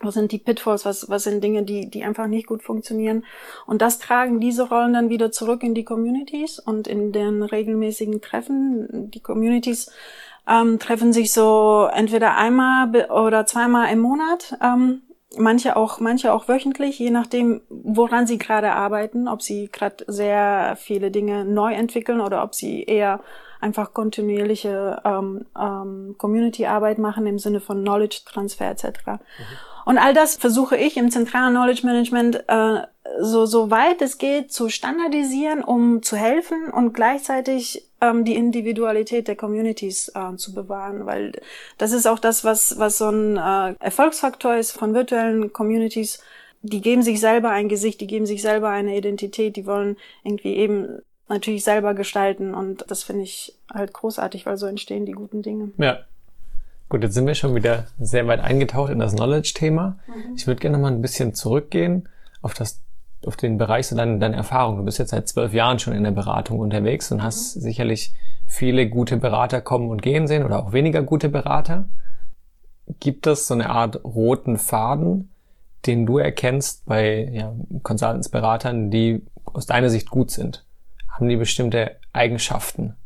was 0.03 0.15
sind 0.15 0.33
die 0.33 0.39
Pitfalls, 0.39 0.85
was, 0.85 1.09
was 1.09 1.25
sind 1.25 1.43
Dinge, 1.43 1.63
die, 1.63 1.89
die 1.89 2.05
einfach 2.05 2.27
nicht 2.27 2.47
gut 2.47 2.63
funktionieren. 2.63 3.25
Und 3.67 3.83
das 3.83 3.99
tragen 3.99 4.41
diese 4.41 4.69
Rollen 4.69 4.93
dann 4.93 5.11
wieder 5.11 5.33
zurück 5.33 5.63
in 5.63 5.75
die 5.75 5.85
Communities 5.85 6.59
und 6.59 6.87
in 6.87 7.13
den 7.13 7.43
regelmäßigen 7.43 8.21
Treffen. 8.21 9.11
Die 9.11 9.21
Communities 9.21 9.91
ähm, 10.49 10.79
treffen 10.79 11.13
sich 11.13 11.33
so 11.33 11.89
entweder 11.93 12.37
einmal 12.37 13.11
oder 13.11 13.47
zweimal 13.47 13.93
im 13.93 14.01
Monat. 14.01 14.57
Ähm, 14.63 15.03
manche 15.37 15.77
auch, 15.77 16.01
manche 16.01 16.33
auch 16.33 16.49
wöchentlich, 16.49 16.99
je 16.99 17.11
nachdem, 17.11 17.63
woran 17.69 18.27
sie 18.27 18.39
gerade 18.39 18.73
arbeiten, 18.73 19.29
ob 19.29 19.43
sie 19.43 19.69
gerade 19.71 20.05
sehr 20.09 20.77
viele 20.79 21.11
Dinge 21.11 21.45
neu 21.45 21.73
entwickeln 21.73 22.21
oder 22.21 22.43
ob 22.43 22.55
sie 22.55 22.83
eher 22.85 23.21
einfach 23.61 23.95
kontinuierliche 23.95 25.01
ähm, 25.05 25.47
ähm, 25.59 26.17
Community-Arbeit 26.19 26.99
machen 26.99 27.27
im 27.27 27.39
Sinne 27.39 27.61
von 27.61 27.83
Knowledge-Transfer 27.83 28.71
etc. 28.71 28.85
Mhm. 28.85 29.19
Und 29.85 29.99
all 29.99 30.15
das 30.15 30.37
versuche 30.37 30.77
ich 30.77 30.97
im 30.97 31.11
zentralen 31.11 31.55
Knowledge 31.55 31.85
Management 31.85 32.45
äh, 32.49 32.83
so, 33.21 33.47
so 33.47 33.71
weit 33.71 34.01
es 34.01 34.19
geht 34.19 34.53
zu 34.53 34.69
standardisieren, 34.69 35.63
um 35.63 36.03
zu 36.03 36.17
helfen 36.17 36.71
und 36.71 36.93
gleichzeitig 36.93 37.89
ähm, 38.01 38.25
die 38.25 38.35
Individualität 38.35 39.29
der 39.29 39.37
Communities 39.37 40.13
äh, 40.15 40.37
zu 40.37 40.55
bewahren, 40.55 41.07
weil 41.07 41.33
das 41.79 41.93
ist 41.93 42.07
auch 42.07 42.19
das, 42.19 42.45
was, 42.45 42.79
was 42.79 42.99
so 42.99 43.09
ein 43.09 43.37
äh, 43.37 43.75
Erfolgsfaktor 43.81 44.57
ist 44.57 44.73
von 44.73 44.95
virtuellen 44.95 45.53
Communities. 45.53 46.23
Die 46.63 46.81
geben 46.81 47.03
sich 47.03 47.21
selber 47.21 47.51
ein 47.51 47.69
Gesicht, 47.69 48.01
die 48.01 48.07
geben 48.07 48.27
sich 48.27 48.41
selber 48.41 48.69
eine 48.69 48.97
Identität, 48.97 49.57
die 49.57 49.67
wollen 49.67 49.97
irgendwie 50.23 50.55
eben 50.57 51.01
natürlich 51.29 51.65
selber 51.65 51.95
gestalten 51.95 52.55
und 52.55 52.85
das 52.89 53.03
finde 53.03 53.23
ich 53.23 53.57
halt 53.73 53.93
großartig, 53.93 54.47
weil 54.47 54.59
so 54.59 54.67
entstehen 54.67 55.07
die 55.07 55.13
guten 55.13 55.43
Dinge. 55.43 55.73
Ja, 55.79 56.05
Gut, 56.93 57.05
jetzt 57.05 57.15
sind 57.15 57.27
wir 57.27 57.35
schon 57.35 57.55
wieder 57.55 57.87
sehr 57.99 58.27
weit 58.27 58.41
eingetaucht 58.41 58.93
in 58.93 58.99
das 58.99 59.15
Knowledge-Thema. 59.15 59.97
Mhm. 60.07 60.37
Ich 60.37 60.47
würde 60.47 60.61
gerne 60.61 60.77
noch 60.77 60.83
mal 60.83 60.93
ein 60.93 61.01
bisschen 61.01 61.33
zurückgehen 61.33 62.07
auf 62.43 62.53
das 62.53 62.83
auf 63.25 63.39
den 63.39 63.57
Bereich 63.57 63.87
so 63.87 63.97
deine, 63.97 64.19
deine 64.19 64.37
Erfahrung. 64.37 64.77
Du 64.77 64.85
bist 64.85 64.99
jetzt 64.99 65.09
seit 65.09 65.27
zwölf 65.27 65.55
Jahren 65.55 65.79
schon 65.79 65.95
in 65.95 66.05
der 66.05 66.11
Beratung 66.11 66.59
unterwegs 66.59 67.11
und 67.11 67.23
hast 67.23 67.57
mhm. 67.57 67.61
sicherlich 67.63 68.13
viele 68.47 68.91
gute 68.91 69.17
Berater 69.17 69.63
kommen 69.63 69.89
und 69.89 70.03
gehen 70.03 70.27
sehen 70.27 70.45
oder 70.45 70.59
auch 70.59 70.75
weniger 70.75 71.01
gute 71.03 71.31
Berater. 71.31 71.87
Gibt 73.01 73.27
es 73.27 73.47
so 73.47 73.55
eine 73.55 73.71
Art 73.71 74.05
roten 74.05 74.59
Faden, 74.59 75.31
den 75.87 76.05
du 76.05 76.19
erkennst 76.19 76.85
bei 76.85 77.27
ja, 77.33 77.55
Consultants, 77.83 78.29
Beratern, 78.29 78.91
die 78.91 79.23
aus 79.47 79.65
deiner 79.65 79.89
Sicht 79.89 80.11
gut 80.11 80.31
sind? 80.31 80.67
Haben 81.09 81.31
die 81.31 81.37
bestimmte 81.37 81.93
Eigenschaften? 82.13 82.97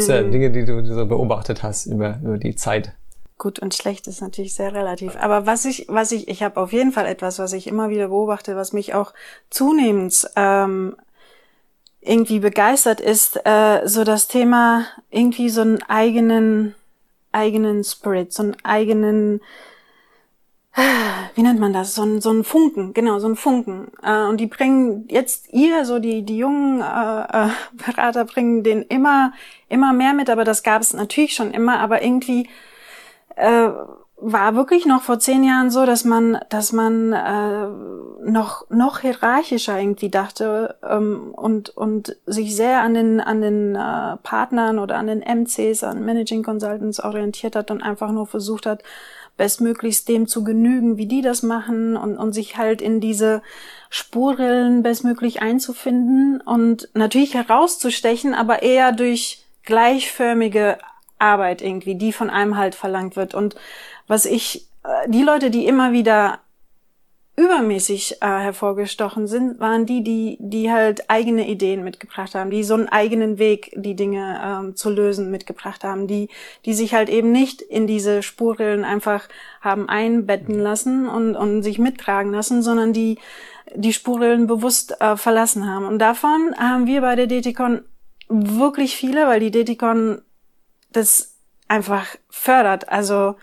Sind 0.00 0.08
ja 0.08 0.22
Dinge, 0.30 0.50
die 0.50 0.64
du 0.64 0.84
so 0.84 1.06
beobachtet 1.06 1.62
hast 1.62 1.86
über, 1.86 2.18
über 2.22 2.38
die 2.38 2.54
Zeit. 2.54 2.92
Gut 3.38 3.58
und 3.58 3.74
schlecht 3.74 4.06
ist 4.06 4.20
natürlich 4.20 4.54
sehr 4.54 4.74
relativ. 4.74 5.16
Aber 5.16 5.46
was 5.46 5.64
ich, 5.64 5.86
was 5.88 6.12
ich, 6.12 6.28
ich 6.28 6.42
habe 6.42 6.60
auf 6.60 6.72
jeden 6.72 6.92
Fall 6.92 7.06
etwas, 7.06 7.38
was 7.38 7.54
ich 7.54 7.66
immer 7.66 7.88
wieder 7.88 8.08
beobachte, 8.08 8.54
was 8.54 8.74
mich 8.74 8.92
auch 8.94 9.14
zunehmend 9.48 10.28
ähm, 10.36 10.96
irgendwie 12.02 12.40
begeistert, 12.40 13.00
ist 13.00 13.40
äh, 13.46 13.86
so 13.86 14.04
das 14.04 14.28
Thema 14.28 14.84
irgendwie 15.10 15.48
so 15.48 15.62
einen 15.62 15.82
eigenen 15.84 16.74
eigenen 17.32 17.84
Spirit, 17.84 18.32
so 18.32 18.42
einen 18.42 18.56
eigenen 18.64 19.40
wie 21.34 21.42
nennt 21.42 21.60
man 21.60 21.72
das? 21.72 21.94
So 21.94 22.02
ein, 22.02 22.20
so 22.20 22.30
ein 22.30 22.44
Funken, 22.44 22.92
genau, 22.94 23.18
so 23.18 23.28
ein 23.28 23.36
Funken. 23.36 23.88
Äh, 24.02 24.24
und 24.24 24.38
die 24.38 24.46
bringen 24.46 25.06
jetzt 25.08 25.52
ihr, 25.52 25.84
so 25.84 25.98
die, 25.98 26.22
die 26.22 26.38
jungen 26.38 26.80
äh, 26.80 26.84
äh, 26.84 27.50
Berater 27.72 28.24
bringen 28.24 28.62
den 28.62 28.82
immer, 28.82 29.32
immer 29.68 29.92
mehr 29.92 30.14
mit, 30.14 30.30
aber 30.30 30.44
das 30.44 30.62
gab 30.62 30.82
es 30.82 30.92
natürlich 30.92 31.34
schon 31.34 31.50
immer, 31.52 31.80
aber 31.80 32.02
irgendwie 32.02 32.48
äh, 33.36 33.70
war 34.22 34.54
wirklich 34.54 34.84
noch 34.84 35.02
vor 35.02 35.18
zehn 35.18 35.42
Jahren 35.44 35.70
so, 35.70 35.86
dass 35.86 36.04
man, 36.04 36.38
dass 36.50 36.72
man 36.72 37.12
äh, 37.12 37.68
noch 38.22 38.68
noch 38.68 39.00
hierarchischer 39.00 39.80
irgendwie 39.80 40.10
dachte 40.10 40.76
ähm, 40.86 41.32
und 41.34 41.70
und 41.70 42.16
sich 42.26 42.54
sehr 42.54 42.82
an 42.82 42.94
den 42.94 43.20
an 43.20 43.40
den 43.40 43.74
äh, 43.74 44.16
Partnern 44.22 44.78
oder 44.78 44.96
an 44.96 45.06
den 45.06 45.22
MCs, 45.22 45.84
an 45.84 46.04
Managing 46.04 46.42
Consultants 46.42 47.02
orientiert 47.02 47.56
hat 47.56 47.70
und 47.70 47.82
einfach 47.82 48.12
nur 48.12 48.26
versucht 48.26 48.66
hat, 48.66 48.82
bestmöglichst 49.40 50.06
dem 50.06 50.28
zu 50.28 50.44
genügen, 50.44 50.98
wie 50.98 51.06
die 51.06 51.22
das 51.22 51.42
machen 51.42 51.96
und 51.96 52.18
und 52.18 52.34
sich 52.34 52.58
halt 52.58 52.82
in 52.82 53.00
diese 53.00 53.40
Spurrillen 53.88 54.82
bestmöglich 54.82 55.40
einzufinden 55.40 56.42
und 56.42 56.90
natürlich 56.92 57.32
herauszustechen, 57.32 58.34
aber 58.34 58.60
eher 58.60 58.92
durch 58.92 59.46
gleichförmige 59.64 60.76
Arbeit 61.18 61.62
irgendwie, 61.62 61.94
die 61.94 62.12
von 62.12 62.28
einem 62.28 62.58
halt 62.58 62.74
verlangt 62.74 63.16
wird. 63.16 63.34
Und 63.34 63.54
was 64.06 64.26
ich, 64.26 64.66
äh, 64.84 65.08
die 65.08 65.22
Leute, 65.22 65.50
die 65.50 65.64
immer 65.66 65.92
wieder 65.92 66.40
übermäßig 67.40 68.20
äh, 68.20 68.26
hervorgestochen 68.26 69.26
sind, 69.26 69.60
waren 69.60 69.86
die, 69.86 70.04
die, 70.04 70.36
die 70.40 70.70
halt 70.70 71.08
eigene 71.08 71.48
Ideen 71.48 71.82
mitgebracht 71.82 72.34
haben, 72.34 72.50
die 72.50 72.62
so 72.62 72.74
einen 72.74 72.88
eigenen 72.88 73.38
Weg, 73.38 73.72
die 73.74 73.96
Dinge 73.96 74.40
ähm, 74.44 74.76
zu 74.76 74.90
lösen, 74.90 75.30
mitgebracht 75.30 75.82
haben, 75.82 76.06
die, 76.06 76.28
die 76.66 76.74
sich 76.74 76.92
halt 76.92 77.08
eben 77.08 77.32
nicht 77.32 77.62
in 77.62 77.86
diese 77.86 78.22
Spurrillen 78.22 78.84
einfach 78.84 79.26
haben 79.62 79.88
einbetten 79.88 80.58
lassen 80.58 81.08
und, 81.08 81.34
und 81.34 81.62
sich 81.62 81.78
mittragen 81.78 82.32
lassen, 82.32 82.62
sondern 82.62 82.92
die 82.92 83.18
die 83.76 83.92
Spurrillen 83.92 84.48
bewusst 84.48 85.00
äh, 85.00 85.16
verlassen 85.16 85.68
haben. 85.68 85.86
Und 85.86 86.00
davon 86.00 86.56
haben 86.58 86.88
wir 86.88 87.02
bei 87.02 87.14
der 87.14 87.28
DTCon 87.28 87.82
wirklich 88.28 88.96
viele, 88.96 89.28
weil 89.28 89.38
die 89.38 89.52
DTCon 89.52 90.22
das 90.90 91.36
einfach 91.68 92.16
fördert. 92.28 92.88
Also 92.88 93.36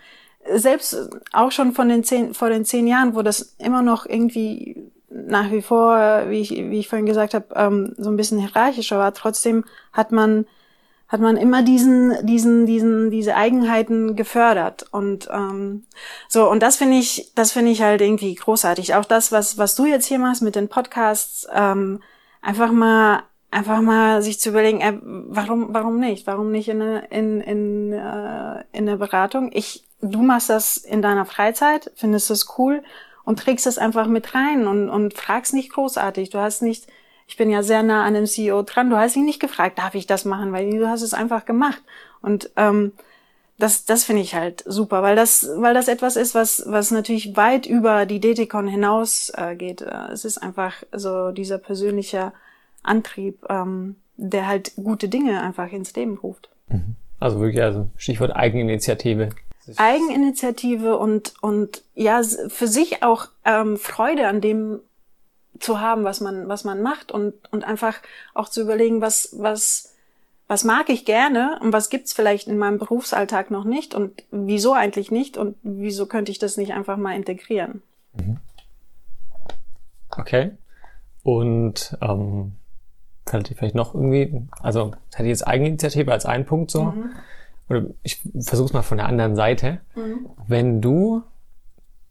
selbst 0.55 1.09
auch 1.33 1.51
schon 1.51 1.73
von 1.73 1.89
den 1.89 2.03
zehn, 2.03 2.33
vor 2.33 2.49
den 2.49 2.65
zehn 2.65 2.87
Jahren, 2.87 3.15
wo 3.15 3.21
das 3.21 3.55
immer 3.59 3.81
noch 3.81 4.05
irgendwie 4.05 4.91
nach 5.09 5.51
wie 5.51 5.61
vor, 5.61 6.25
wie 6.29 6.41
ich, 6.41 6.51
wie 6.51 6.79
ich 6.79 6.89
vorhin 6.89 7.05
gesagt 7.05 7.33
habe, 7.33 7.47
ähm, 7.55 7.93
so 7.97 8.09
ein 8.09 8.17
bisschen 8.17 8.39
hierarchischer 8.39 8.97
war, 8.97 9.13
trotzdem 9.13 9.63
hat 9.93 10.11
man 10.11 10.45
hat 11.07 11.21
man 11.21 11.37
immer 11.37 11.63
diesen 11.63 12.25
diesen 12.25 12.65
diesen 12.65 13.09
diese 13.11 13.35
Eigenheiten 13.35 14.15
gefördert. 14.15 14.85
Und 14.91 15.29
ähm, 15.31 15.85
so 16.27 16.49
und 16.49 16.61
das 16.61 16.75
finde 16.75 16.97
ich 16.97 17.31
das 17.33 17.53
finde 17.53 17.71
ich 17.71 17.81
halt 17.81 18.01
irgendwie 18.01 18.35
großartig. 18.35 18.95
Auch 18.95 19.05
das 19.05 19.31
was 19.31 19.57
was 19.57 19.75
du 19.75 19.85
jetzt 19.85 20.05
hier 20.05 20.19
machst 20.19 20.41
mit 20.41 20.55
den 20.55 20.67
Podcasts 20.67 21.47
ähm, 21.53 22.01
einfach 22.41 22.71
mal 22.71 23.23
einfach 23.51 23.81
mal 23.81 24.21
sich 24.21 24.39
zu 24.39 24.49
überlegen 24.49 24.81
äh, 24.81 24.99
warum 25.01 25.67
warum 25.69 25.99
nicht? 25.99 26.27
Warum 26.27 26.51
nicht 26.51 26.67
in 26.67 26.81
in 26.81 27.39
in 27.39 27.93
äh, 27.93 28.63
in 28.73 28.85
der 28.85 28.97
Beratung? 28.97 29.51
Ich 29.53 29.86
du 30.01 30.21
machst 30.21 30.49
das 30.49 30.77
in 30.77 31.01
deiner 31.01 31.25
Freizeit, 31.25 31.91
findest 31.95 32.29
es 32.31 32.57
cool 32.57 32.83
und 33.23 33.39
trägst 33.39 33.67
es 33.67 33.77
einfach 33.77 34.07
mit 34.07 34.35
rein 34.35 34.67
und, 34.67 34.89
und 34.89 35.13
fragst 35.13 35.53
nicht 35.53 35.71
großartig. 35.71 36.29
Du 36.29 36.39
hast 36.39 36.61
nicht, 36.61 36.87
ich 37.27 37.37
bin 37.37 37.49
ja 37.49 37.63
sehr 37.63 37.83
nah 37.83 38.05
an 38.05 38.13
dem 38.13 38.25
CEO 38.25 38.61
dran, 38.61 38.89
du 38.89 38.97
hast 38.97 39.15
ihn 39.15 39.25
nicht 39.25 39.41
gefragt, 39.41 39.79
darf 39.79 39.95
ich 39.95 40.07
das 40.07 40.25
machen, 40.25 40.53
weil 40.53 40.69
du 40.69 40.87
hast 40.87 41.01
es 41.01 41.13
einfach 41.13 41.45
gemacht. 41.45 41.81
Und 42.21 42.49
ähm, 42.55 42.93
das, 43.57 43.85
das 43.85 44.03
finde 44.03 44.21
ich 44.21 44.35
halt 44.35 44.63
super, 44.67 45.01
weil 45.01 45.15
das, 45.15 45.49
weil 45.55 45.73
das 45.73 45.87
etwas 45.87 46.15
ist, 46.15 46.35
was, 46.35 46.63
was 46.67 46.91
natürlich 46.91 47.35
weit 47.35 47.65
über 47.65 48.05
die 48.05 48.21
DTCon 48.21 48.67
hinaus 48.67 49.31
äh, 49.35 49.55
geht. 49.55 49.81
Äh, 49.81 50.11
es 50.11 50.25
ist 50.25 50.37
einfach 50.37 50.83
so 50.91 51.31
dieser 51.31 51.57
persönliche 51.57 52.33
Antrieb, 52.83 53.45
ähm, 53.49 53.95
der 54.15 54.47
halt 54.47 54.73
gute 54.75 55.09
Dinge 55.09 55.41
einfach 55.41 55.71
ins 55.71 55.95
Leben 55.95 56.17
ruft. 56.17 56.49
Mhm. 56.69 56.95
Also 57.19 57.39
wirklich, 57.39 57.63
also 57.63 57.87
Stichwort 57.97 58.35
Eigeninitiative. 58.35 59.29
Eigeninitiative 59.75 60.97
und, 60.97 61.33
und 61.41 61.83
ja, 61.95 62.21
für 62.23 62.67
sich 62.67 63.03
auch 63.03 63.27
ähm, 63.45 63.77
Freude 63.77 64.27
an 64.27 64.41
dem 64.41 64.79
zu 65.59 65.79
haben, 65.79 66.03
was 66.03 66.21
man, 66.21 66.47
was 66.47 66.63
man 66.63 66.81
macht 66.81 67.11
und, 67.11 67.33
und 67.51 67.63
einfach 67.63 67.95
auch 68.33 68.49
zu 68.49 68.61
überlegen, 68.61 69.01
was, 69.01 69.35
was, 69.37 69.95
was 70.47 70.63
mag 70.63 70.89
ich 70.89 71.05
gerne 71.05 71.59
und 71.61 71.73
was 71.73 71.89
gibt's 71.89 72.13
vielleicht 72.13 72.47
in 72.47 72.57
meinem 72.57 72.77
Berufsalltag 72.77 73.51
noch 73.51 73.63
nicht 73.63 73.95
und 73.95 74.23
wieso 74.31 74.73
eigentlich 74.73 75.11
nicht 75.11 75.37
und 75.37 75.57
wieso 75.63 76.05
könnte 76.05 76.31
ich 76.31 76.39
das 76.39 76.57
nicht 76.57 76.73
einfach 76.73 76.97
mal 76.97 77.15
integrieren. 77.15 77.81
Mhm. 78.13 78.37
Okay. 80.15 80.51
Und 81.23 81.97
ähm, 82.01 82.53
könnte 83.25 83.51
ich 83.51 83.57
vielleicht 83.57 83.75
noch 83.75 83.93
irgendwie, 83.93 84.47
also 84.61 84.91
hätte 85.13 85.23
ich 85.23 85.29
jetzt 85.29 85.47
Eigeninitiative 85.47 86.11
als 86.11 86.25
ein 86.25 86.45
Punkt 86.45 86.71
so. 86.71 86.85
Mhm 86.85 87.11
oder 87.69 87.85
ich 88.03 88.21
versuche 88.39 88.67
es 88.67 88.73
mal 88.73 88.81
von 88.81 88.97
der 88.97 89.07
anderen 89.07 89.35
Seite. 89.35 89.79
Mhm. 89.95 90.29
Wenn 90.47 90.81
du 90.81 91.23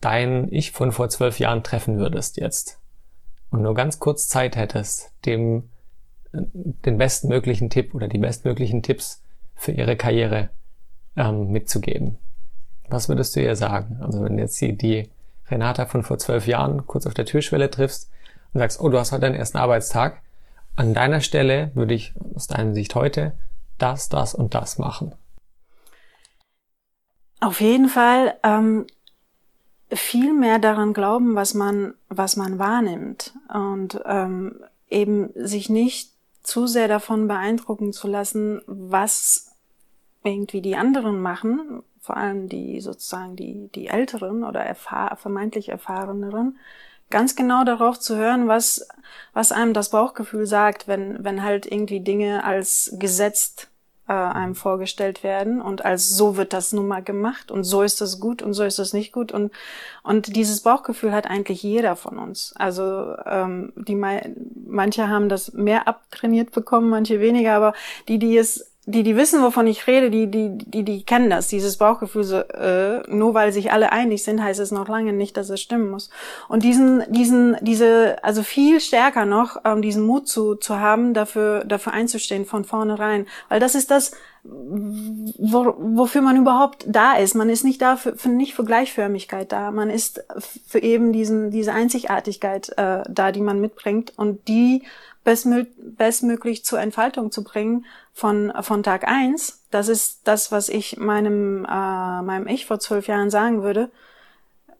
dein 0.01 0.53
Ich 0.53 0.73
von 0.73 0.93
vor 0.93 1.09
zwölf 1.09 1.39
Jahren 1.39 1.63
treffen 1.63 1.99
würdest 1.99 2.37
jetzt 2.37 2.79
und 3.51 3.63
nur 3.63 3.75
ganz 3.75 3.99
kurz 3.99 4.29
Zeit 4.29 4.57
hättest, 4.57 5.13
dem 5.25 5.71
äh, 6.33 6.43
den 6.45 6.99
bestmöglichen 6.99 7.71
Tipp 7.71 7.95
oder 7.95 8.09
die 8.09 8.19
bestmöglichen 8.19 8.83
Tipps 8.83 9.23
für 9.55 9.73
ihre 9.73 9.97
Karriere 9.97 10.51
ähm, 11.17 11.51
mitzugeben, 11.51 12.19
was 12.89 13.09
würdest 13.09 13.35
du 13.35 13.43
ihr 13.43 13.57
sagen? 13.57 13.99
Also 14.01 14.23
wenn 14.23 14.39
jetzt 14.39 14.61
die, 14.61 14.77
die 14.77 15.09
Renata 15.49 15.87
von 15.87 16.03
vor 16.03 16.19
zwölf 16.19 16.47
Jahren 16.47 16.87
kurz 16.87 17.07
auf 17.07 17.15
der 17.15 17.25
Türschwelle 17.25 17.71
triffst 17.71 18.11
und 18.53 18.61
sagst, 18.61 18.81
oh, 18.81 18.89
du 18.89 18.99
hast 18.99 19.13
heute 19.13 19.23
deinen 19.23 19.35
ersten 19.35 19.59
Arbeitstag, 19.59 20.21
an 20.75 20.93
deiner 20.93 21.21
Stelle 21.21 21.71
würde 21.75 21.95
ich 21.95 22.15
aus 22.35 22.47
deiner 22.47 22.75
Sicht 22.75 22.95
heute 22.95 23.33
das, 23.79 24.09
das 24.09 24.35
und 24.35 24.55
das 24.55 24.79
machen. 24.79 25.15
Auf 27.41 27.61
jeden 27.61 27.89
Fall 27.89 28.39
ähm, 28.43 28.87
viel 29.93 30.33
mehr 30.33 30.59
daran 30.59 30.93
glauben, 30.93 31.35
was 31.35 31.55
man, 31.55 31.95
was 32.09 32.37
man 32.37 32.59
wahrnimmt. 32.59 33.35
Und 33.53 34.01
ähm, 34.05 34.61
eben 34.89 35.31
sich 35.35 35.69
nicht 35.69 36.13
zu 36.43 36.67
sehr 36.67 36.89
davon 36.89 37.29
beeindrucken 37.29 37.93
zu 37.93 38.09
lassen, 38.09 38.63
was 38.67 39.53
irgendwie 40.23 40.61
die 40.61 40.77
anderen 40.77 41.21
machen, 41.21 41.83
vor 42.01 42.17
allem 42.17 42.49
die 42.49 42.81
sozusagen 42.81 43.37
die, 43.37 43.69
die 43.75 43.89
Älteren 43.89 44.45
oder 44.45 44.61
erfahr 44.61 45.17
vermeintlich 45.17 45.69
Erfahreneren, 45.69 46.59
ganz 47.11 47.37
genau 47.37 47.65
darauf 47.65 47.99
zu 47.99 48.17
hören, 48.17 48.49
was, 48.49 48.89
was 49.33 49.53
einem 49.53 49.73
das 49.73 49.91
Bauchgefühl 49.91 50.47
sagt, 50.47 50.89
wenn, 50.89 51.23
wenn 51.25 51.43
halt 51.43 51.67
irgendwie 51.67 52.01
Dinge 52.01 52.45
als 52.45 52.95
gesetzt 52.99 53.69
äh, 54.09 54.13
einem 54.13 54.55
vorgestellt 54.55 55.23
werden 55.23 55.61
und 55.61 55.85
als 55.85 56.09
so 56.09 56.37
wird 56.37 56.53
das 56.53 56.73
nun 56.73 56.87
mal 56.87 57.03
gemacht 57.03 57.51
und 57.51 57.65
so 57.65 57.83
ist 57.83 58.01
das 58.01 58.21
gut 58.21 58.43
und 58.43 58.55
so 58.55 58.65
ist 58.65 58.79
das 58.79 58.93
nicht 58.93 59.13
gut 59.13 59.33
und 59.33 59.53
und 60.03 60.37
dieses 60.37 60.61
Bauchgefühl 60.61 61.13
hat 61.13 61.29
eigentlich 61.29 61.63
jeder 61.63 61.97
von 61.97 62.19
uns. 62.19 62.55
Also 62.57 63.17
ähm, 63.27 63.73
die 63.75 63.97
manche 63.97 65.09
haben 65.09 65.29
das 65.29 65.53
mehr 65.53 65.89
abtrainiert 65.89 66.53
bekommen, 66.53 66.89
manche 66.89 67.21
weniger, 67.21 67.55
aber 67.55 67.73
die 68.07 68.19
die 68.19 68.37
es 68.37 68.76
die, 68.89 69.03
die 69.03 69.17
wissen, 69.17 69.43
wovon 69.43 69.67
ich 69.67 69.89
rede, 69.89 70.11
die, 70.11 70.31
die, 70.31 70.57
die, 70.57 70.85
die 70.85 71.03
kennen 71.03 71.29
das, 71.29 71.49
dieses 71.49 71.77
Bauchgefühl, 71.77 72.23
so, 72.23 72.39
äh, 72.39 73.03
nur 73.09 73.35
weil 73.35 73.51
sich 73.51 73.73
alle 73.73 73.91
einig 73.91 74.23
sind, 74.23 74.41
heißt 74.41 74.61
es 74.61 74.71
noch 74.71 74.87
lange 74.87 75.13
nicht, 75.13 75.37
dass 75.37 75.51
es 75.51 75.61
stimmen 75.61 75.91
muss. 75.91 76.09
Und 76.49 76.63
diesen, 76.63 77.03
diesen, 77.13 77.57
diese, 77.63 78.23
also 78.23 78.45
viel 78.45 78.79
stärker 78.79 79.27
noch, 79.27 79.57
ähm, 79.65 79.83
diesen 79.83 80.07
Mut 80.07 80.29
zu, 80.29 80.55
zu 80.55 80.79
haben, 80.79 81.15
dafür, 81.15 81.65
dafür 81.65 81.95
einzustehen 81.95 82.45
von 82.47 82.65
vornherein. 82.65 83.27
Weil 83.49 83.59
das 83.59 83.75
ist 83.75 83.91
das, 83.91 84.13
wo, 84.45 85.75
wofür 85.79 86.23
man 86.23 86.37
überhaupt 86.37 86.85
da 86.87 87.15
ist. 87.15 87.35
Man 87.35 87.51
ist 87.51 87.65
nicht 87.65 87.83
da 87.83 87.97
für, 87.97 88.15
für 88.15 88.29
nicht 88.29 88.55
für 88.55 88.65
Gleichförmigkeit 88.65 89.51
da. 89.51 89.73
Man 89.73 89.91
ist 89.91 90.25
für 90.65 90.79
eben 90.79 91.13
diesen, 91.13 91.51
diese 91.51 91.73
Einzigartigkeit 91.73 92.69
äh, 92.77 93.03
da, 93.09 93.33
die 93.33 93.41
man 93.41 93.61
mitbringt 93.61 94.13
und 94.17 94.47
die 94.47 94.85
bestmö 95.25 95.65
bestmöglich 95.77 96.65
zur 96.65 96.79
Entfaltung 96.79 97.33
zu 97.33 97.43
bringen 97.43 97.85
von, 98.17 98.51
von 98.63 98.83
Tag 98.83 99.07
eins. 99.07 99.63
Das 99.71 99.89
ist 99.89 100.27
das, 100.27 100.51
was 100.51 100.71
ich 100.71 100.97
meinem, 100.97 101.67
äh, 101.67 102.23
meinem 102.23 102.47
Ich 102.47 102.65
vor 102.65 102.81
zwölf 102.81 103.09
Jahren 103.09 103.29
sagen 103.29 103.63
würde. 103.63 103.91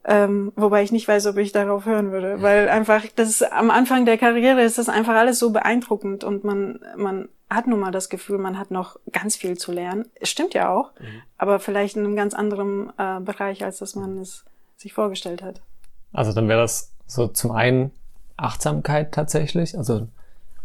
Ähm, 0.05 0.53
wobei 0.55 0.81
ich 0.81 0.91
nicht 0.91 1.07
weiß, 1.07 1.27
ob 1.27 1.37
ich 1.37 1.51
darauf 1.51 1.85
hören 1.85 2.11
würde, 2.11 2.41
weil 2.41 2.67
einfach 2.67 3.03
das 3.15 3.43
am 3.43 3.69
Anfang 3.69 4.05
der 4.05 4.17
Karriere 4.17 4.63
ist 4.63 4.79
das 4.79 4.89
einfach 4.89 5.13
alles 5.13 5.37
so 5.37 5.51
beeindruckend 5.51 6.23
und 6.23 6.45
man 6.45 6.79
man 6.95 7.29
hat 7.49 7.67
nun 7.67 7.79
mal 7.79 7.91
das 7.91 8.09
Gefühl, 8.09 8.37
man 8.39 8.57
hat 8.57 8.71
noch 8.71 8.97
ganz 9.11 9.35
viel 9.35 9.57
zu 9.57 9.71
lernen. 9.71 10.05
Es 10.15 10.29
stimmt 10.29 10.53
ja 10.53 10.69
auch, 10.73 10.91
mhm. 10.99 11.21
aber 11.37 11.59
vielleicht 11.59 11.95
in 11.95 12.05
einem 12.05 12.15
ganz 12.15 12.33
anderen 12.33 12.91
äh, 12.97 13.19
Bereich, 13.19 13.63
als 13.63 13.79
dass 13.79 13.95
man 13.95 14.17
es 14.17 14.45
sich 14.77 14.93
vorgestellt 14.93 15.43
hat. 15.43 15.61
Also 16.11 16.33
dann 16.33 16.47
wäre 16.47 16.61
das 16.61 16.93
so 17.05 17.27
zum 17.27 17.51
einen 17.51 17.91
Achtsamkeit 18.37 19.13
tatsächlich, 19.13 19.77
also 19.77 20.07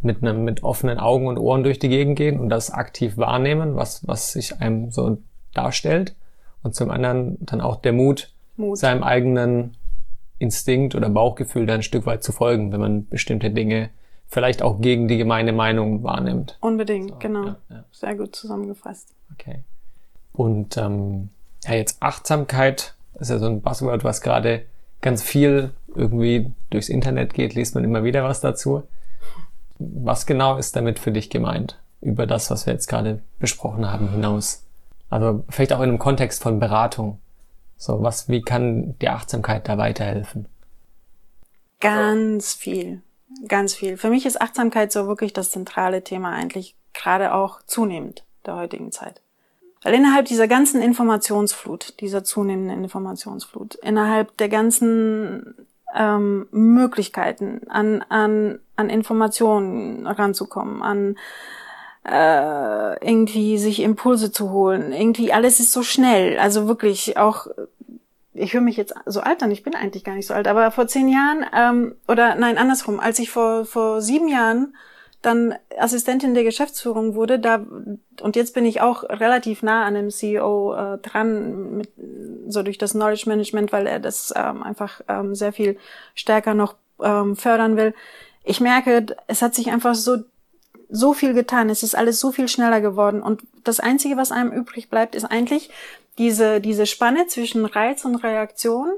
mit 0.05 0.23
einem, 0.23 0.45
mit 0.45 0.63
offenen 0.63 0.99
Augen 0.99 1.27
und 1.27 1.39
Ohren 1.39 1.63
durch 1.63 1.79
die 1.79 1.89
Gegend 1.89 2.17
gehen 2.17 2.41
und 2.41 2.49
das 2.49 2.71
aktiv 2.71 3.17
wahrnehmen, 3.17 3.77
was, 3.77 4.07
was 4.07 4.33
sich 4.33 4.61
einem 4.61 4.91
so 4.91 5.19
darstellt. 5.55 6.15
Und 6.63 6.75
zum 6.75 6.91
anderen 6.91 7.39
dann 7.41 7.61
auch 7.61 7.77
der 7.77 7.93
Mut, 7.93 8.33
Mut. 8.57 8.79
seinem 8.79 9.03
eigenen 9.03 9.77
Instinkt 10.39 10.95
oder 10.95 11.09
Bauchgefühl 11.09 11.67
da 11.67 11.75
ein 11.75 11.83
Stück 11.83 12.07
weit 12.07 12.23
zu 12.23 12.33
folgen, 12.33 12.73
wenn 12.73 12.81
man 12.81 13.09
bestimmte 13.09 13.51
Dinge 13.51 13.91
vielleicht 14.27 14.63
auch 14.63 14.81
gegen 14.81 15.09
die 15.09 15.19
gemeine 15.19 15.53
Meinung 15.53 16.03
wahrnimmt. 16.03 16.57
Unbedingt, 16.61 17.11
so, 17.11 17.17
genau. 17.19 17.45
Ja, 17.47 17.57
ja. 17.69 17.85
Sehr 17.93 18.15
gut 18.15 18.35
zusammengefasst. 18.35 19.15
Okay. 19.33 19.63
Und 20.33 20.77
ähm, 20.79 21.29
ja, 21.65 21.75
jetzt 21.75 22.03
Achtsamkeit 22.03 22.95
ist 23.21 23.31
ja 23.31 23.39
so 23.39 23.47
ein 23.47 23.61
Buzzword, 23.61 24.05
was 24.05 24.23
gerade 24.23 24.63
ganz 25.01 25.23
viel 25.23 25.71
irgendwie 25.95 26.53
durchs 26.71 26.89
Internet 26.89 27.35
geht, 27.35 27.55
liest 27.55 27.75
man 27.75 27.85
immer 27.85 28.05
wieder 28.05 28.25
was 28.25 28.41
dazu. 28.41 28.85
Was 29.79 30.27
genau 30.27 30.57
ist 30.57 30.77
damit 30.77 30.99
für 30.99 31.13
dich 31.13 31.31
gemeint? 31.31 31.79
Über 32.01 32.27
das, 32.27 32.51
was 32.51 32.67
wir 32.67 32.73
jetzt 32.73 32.89
gerade 32.89 33.23
besprochen 33.39 33.91
haben, 33.91 34.11
hinaus. 34.11 34.65
Also 35.09 35.45
vielleicht 35.49 35.73
auch 35.73 35.81
in 35.81 35.91
einem 35.91 35.99
Kontext 35.99 36.43
von 36.43 36.59
Beratung. 36.59 37.19
So, 37.77 38.03
was, 38.03 38.29
wie 38.29 38.43
kann 38.43 38.99
die 39.01 39.09
Achtsamkeit 39.09 39.69
da 39.69 39.79
weiterhelfen? 39.79 40.47
Ganz 41.81 42.55
viel. 42.55 43.03
Ganz 43.49 43.75
viel. 43.75 43.97
Für 43.97 44.11
mich 44.11 44.27
ist 44.27 44.41
Achtsamkeit 44.41 44.93
so 44.93 45.07
wirklich 45.07 45.33
das 45.33 45.51
zentrale 45.51 46.05
Thema 46.05 46.31
eigentlich, 46.31 46.77
gerade 46.95 47.35
auch 47.35 47.61
zunehmend 47.67 48.25
der 48.47 48.57
heutigen 48.57 48.93
Zeit. 48.93 49.21
Weil 49.83 49.95
innerhalb 49.95 50.27
dieser 50.27 50.47
ganzen 50.47 50.81
Informationsflut, 50.81 52.01
dieser 52.01 52.23
zunehmenden 52.23 52.85
Informationsflut, 52.85 53.75
innerhalb 53.77 54.37
der 54.37 54.49
ganzen 54.49 55.67
ähm, 55.95 56.47
Möglichkeiten 56.51 57.63
an, 57.69 58.05
an, 58.09 58.61
an 58.77 58.91
Informationen 58.91 60.07
ranzukommen, 60.07 60.83
an 60.83 61.17
äh, 62.05 63.07
irgendwie 63.07 63.59
sich 63.59 63.81
Impulse 63.81 64.33
zu 64.33 64.51
holen, 64.51 64.93
irgendwie 64.93 65.33
alles 65.33 65.61
ist 65.61 65.73
so 65.73 65.83
schnell, 65.83 66.39
also 66.39 66.67
wirklich 66.67 67.17
auch 67.17 67.47
ich 68.35 68.55
höre 68.55 68.61
mich 68.61 68.77
jetzt 68.77 68.95
so 69.07 69.21
alt 69.21 69.43
an, 69.43 69.51
ich 69.51 69.63
bin 69.63 69.75
eigentlich 69.75 70.05
gar 70.05 70.15
nicht 70.15 70.27
so 70.27 70.35
alt, 70.35 70.49
aber 70.49 70.71
vor 70.71 70.87
zehn 70.87 71.09
Jahren, 71.09 71.45
ähm, 71.55 71.95
oder 72.09 72.35
nein, 72.35 72.59
andersrum, 72.59 72.99
als 72.99 73.19
ich 73.19 73.31
vor, 73.31 73.65
vor 73.65 74.01
sieben 74.01 74.29
Jahren 74.29 74.75
dann 75.23 75.55
Assistentin 75.79 76.35
der 76.35 76.43
Geschäftsführung 76.43 77.15
wurde, 77.15 77.39
da 77.39 77.65
und 78.21 78.37
jetzt 78.37 78.55
bin 78.55 78.67
ich 78.67 78.81
auch 78.81 79.05
relativ 79.05 79.63
nah 79.63 79.85
an 79.85 79.95
dem 79.95 80.11
CEO 80.11 80.75
äh, 80.75 80.99
dran, 80.99 81.77
mit, 81.79 81.91
so 82.49 82.63
durch 82.63 82.77
das 82.77 82.93
Knowledge 82.93 83.29
Management, 83.29 83.73
weil 83.73 83.87
er 83.87 84.01
das 84.01 84.35
ähm, 84.37 84.63
einfach 84.63 85.01
ähm, 85.09 85.35
sehr 85.35 85.53
viel 85.53 85.79
stärker 86.15 86.55
noch 86.55 86.75
ähm, 87.01 87.37
fördern 87.37 87.77
will. 87.77 87.95
Ich 88.45 88.61
merke, 88.61 89.07
es 89.29 89.43
hat 89.43 89.55
sich 89.55 89.71
einfach 89.71 89.95
so 89.95 90.19
so 90.95 91.15
viel 91.15 91.33
getan, 91.33 91.71
es 91.71 91.83
ist 91.83 91.95
alles 91.95 92.21
so 92.21 92.33
viel 92.33 92.49
schneller 92.49 92.83
geworden. 92.83 93.23
Und 93.23 93.43
das 93.65 93.81
einzige, 93.81 94.19
was 94.19 94.31
einem 94.31 94.53
übrig 94.53 94.91
bleibt, 94.91 95.15
ist 95.15 95.25
eigentlich 95.25 95.71
diese 96.19 96.61
diese 96.61 96.85
Spanne 96.85 97.29
zwischen 97.29 97.65
Reiz 97.65 98.05
und 98.05 98.17
Reaktion 98.17 98.91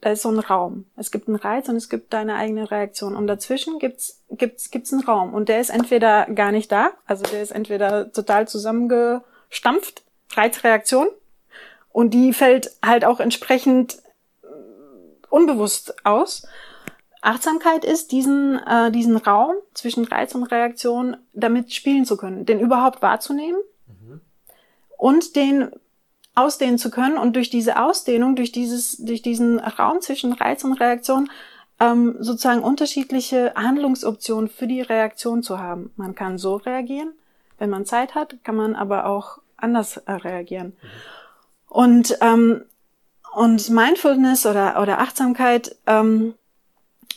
da 0.00 0.10
ist 0.10 0.22
so 0.22 0.30
ein 0.30 0.38
Raum. 0.38 0.86
Es 0.96 1.10
gibt 1.10 1.28
einen 1.28 1.36
Reiz 1.36 1.68
und 1.68 1.76
es 1.76 1.88
gibt 1.88 2.12
deine 2.12 2.36
eigene 2.36 2.70
Reaktion. 2.70 3.14
Und 3.14 3.26
dazwischen 3.26 3.78
gibt's, 3.78 4.22
gibt's, 4.30 4.70
gibt's 4.70 4.92
einen 4.92 5.02
Raum. 5.02 5.34
Und 5.34 5.48
der 5.48 5.60
ist 5.60 5.70
entweder 5.70 6.26
gar 6.26 6.52
nicht 6.52 6.72
da, 6.72 6.92
also 7.06 7.24
der 7.24 7.42
ist 7.42 7.50
entweder 7.50 8.10
total 8.12 8.48
zusammengestampft, 8.48 10.02
Reizreaktion, 10.32 11.08
und 11.92 12.14
die 12.14 12.32
fällt 12.32 12.70
halt 12.84 13.04
auch 13.04 13.20
entsprechend 13.20 13.98
äh, 14.42 14.46
unbewusst 15.28 16.06
aus. 16.06 16.46
Achtsamkeit 17.20 17.84
ist, 17.84 18.12
diesen, 18.12 18.58
äh, 18.58 18.90
diesen 18.90 19.16
Raum 19.16 19.54
zwischen 19.74 20.04
Reiz 20.04 20.34
und 20.34 20.44
Reaktion 20.44 21.16
damit 21.34 21.74
spielen 21.74 22.04
zu 22.04 22.16
können, 22.16 22.46
den 22.46 22.60
überhaupt 22.60 23.02
wahrzunehmen 23.02 23.60
mhm. 23.86 24.20
und 24.96 25.36
den 25.36 25.70
ausdehnen 26.34 26.78
zu 26.78 26.90
können 26.90 27.18
und 27.18 27.36
durch 27.36 27.50
diese 27.50 27.80
Ausdehnung, 27.80 28.36
durch 28.36 28.52
dieses, 28.52 28.96
durch 28.98 29.22
diesen 29.22 29.58
Raum 29.58 30.00
zwischen 30.00 30.32
Reiz 30.32 30.64
und 30.64 30.74
Reaktion 30.74 31.30
ähm, 31.80 32.16
sozusagen 32.20 32.62
unterschiedliche 32.62 33.54
Handlungsoptionen 33.56 34.48
für 34.48 34.66
die 34.66 34.82
Reaktion 34.82 35.42
zu 35.42 35.58
haben. 35.58 35.92
Man 35.96 36.14
kann 36.14 36.38
so 36.38 36.56
reagieren, 36.56 37.12
wenn 37.58 37.70
man 37.70 37.86
Zeit 37.86 38.14
hat, 38.14 38.36
kann 38.44 38.56
man 38.56 38.76
aber 38.76 39.06
auch 39.06 39.38
anders 39.56 39.96
äh, 39.98 40.12
reagieren. 40.12 40.74
Und 41.68 42.16
ähm, 42.20 42.62
und 43.32 43.70
Mindfulness 43.70 44.44
oder 44.44 44.80
oder 44.82 44.98
Achtsamkeit 44.98 45.76
ähm, 45.86 46.34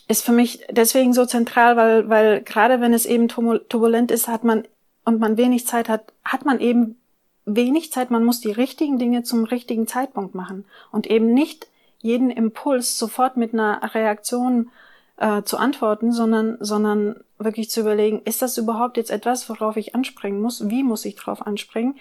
ist 0.08 0.24
für 0.24 0.32
mich 0.32 0.66
deswegen 0.70 1.14
so 1.14 1.26
zentral, 1.26 1.76
weil 1.76 2.10
weil 2.10 2.42
gerade 2.42 2.82
wenn 2.82 2.94
es 2.94 3.06
eben 3.06 3.28
turbulent 3.28 4.12
ist, 4.12 4.28
hat 4.28 4.44
man 4.44 4.64
und 5.06 5.20
man 5.20 5.38
wenig 5.38 5.68
Zeit 5.68 5.90
hat, 5.90 6.14
hat 6.24 6.46
man 6.46 6.60
eben 6.60 6.98
wenig 7.46 7.92
Zeit, 7.92 8.12
man 8.12 8.24
muss 8.24 8.40
die 8.42 8.52
richtigen 8.52 8.98
Dinge 9.00 9.24
zum 9.24 9.44
richtigen 9.44 9.88
Zeitpunkt 9.88 10.36
machen 10.36 10.66
und 10.92 11.08
eben 11.08 11.34
nicht 11.34 11.68
jeden 12.00 12.30
Impuls 12.30 12.98
sofort 12.98 13.38
mit 13.38 13.54
einer 13.54 13.94
Reaktion 13.94 14.70
äh, 15.18 15.44
zu 15.44 15.58
antworten, 15.58 16.12
sondern, 16.12 16.58
sondern 16.60 17.16
wirklich 17.38 17.70
zu 17.70 17.82
überlegen, 17.82 18.22
ist 18.26 18.42
das 18.42 18.58
überhaupt 18.58 18.98
jetzt 18.98 19.12
etwas, 19.12 19.48
worauf 19.50 19.78
ich 19.78 19.96
anspringen 19.96 20.42
muss? 20.42 20.70
Wie 20.70 20.84
muss 20.84 21.06
ich 21.06 21.16
darauf 21.16 21.46
anspringen? 21.46 21.96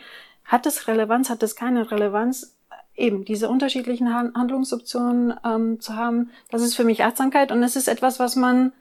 Hat 0.44 0.66
es 0.66 0.88
Relevanz? 0.88 1.30
Hat 1.30 1.42
es 1.42 1.56
keine 1.56 1.90
Relevanz? 1.90 2.56
Eben 2.96 3.24
diese 3.24 3.48
unterschiedlichen 3.48 4.12
Handlungsoptionen 4.12 5.34
ähm, 5.44 5.80
zu 5.80 5.96
haben, 5.96 6.30
das 6.50 6.62
ist 6.62 6.74
für 6.74 6.84
mich 6.84 7.04
Achtsamkeit 7.04 7.50
und 7.50 7.62
es 7.62 7.76
ist 7.76 7.88
etwas, 7.88 8.18
was 8.18 8.36
man 8.36 8.72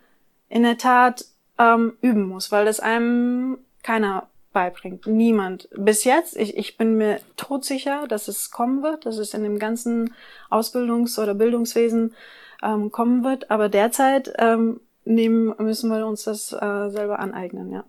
in 0.49 0.63
der 0.63 0.77
Tat 0.77 1.25
ähm, 1.57 1.93
üben 2.01 2.27
muss, 2.27 2.51
weil 2.51 2.67
es 2.67 2.79
einem 2.79 3.59
keiner 3.83 4.27
beibringt. 4.51 5.07
Niemand. 5.07 5.69
Bis 5.75 6.03
jetzt, 6.03 6.35
ich, 6.37 6.57
ich 6.57 6.77
bin 6.77 6.97
mir 6.97 7.19
todsicher, 7.37 8.07
dass 8.07 8.27
es 8.27 8.51
kommen 8.51 8.83
wird, 8.83 9.05
dass 9.05 9.17
es 9.17 9.33
in 9.33 9.43
dem 9.43 9.59
ganzen 9.59 10.13
Ausbildungs- 10.49 11.19
oder 11.21 11.33
Bildungswesen 11.33 12.13
ähm, 12.61 12.91
kommen 12.91 13.23
wird. 13.23 13.49
Aber 13.49 13.69
derzeit 13.69 14.33
ähm, 14.37 14.81
nehmen, 15.05 15.53
müssen 15.59 15.89
wir 15.89 16.05
uns 16.05 16.23
das 16.23 16.53
äh, 16.53 16.89
selber 16.89 17.19
aneignen, 17.19 17.71
ja. 17.71 17.83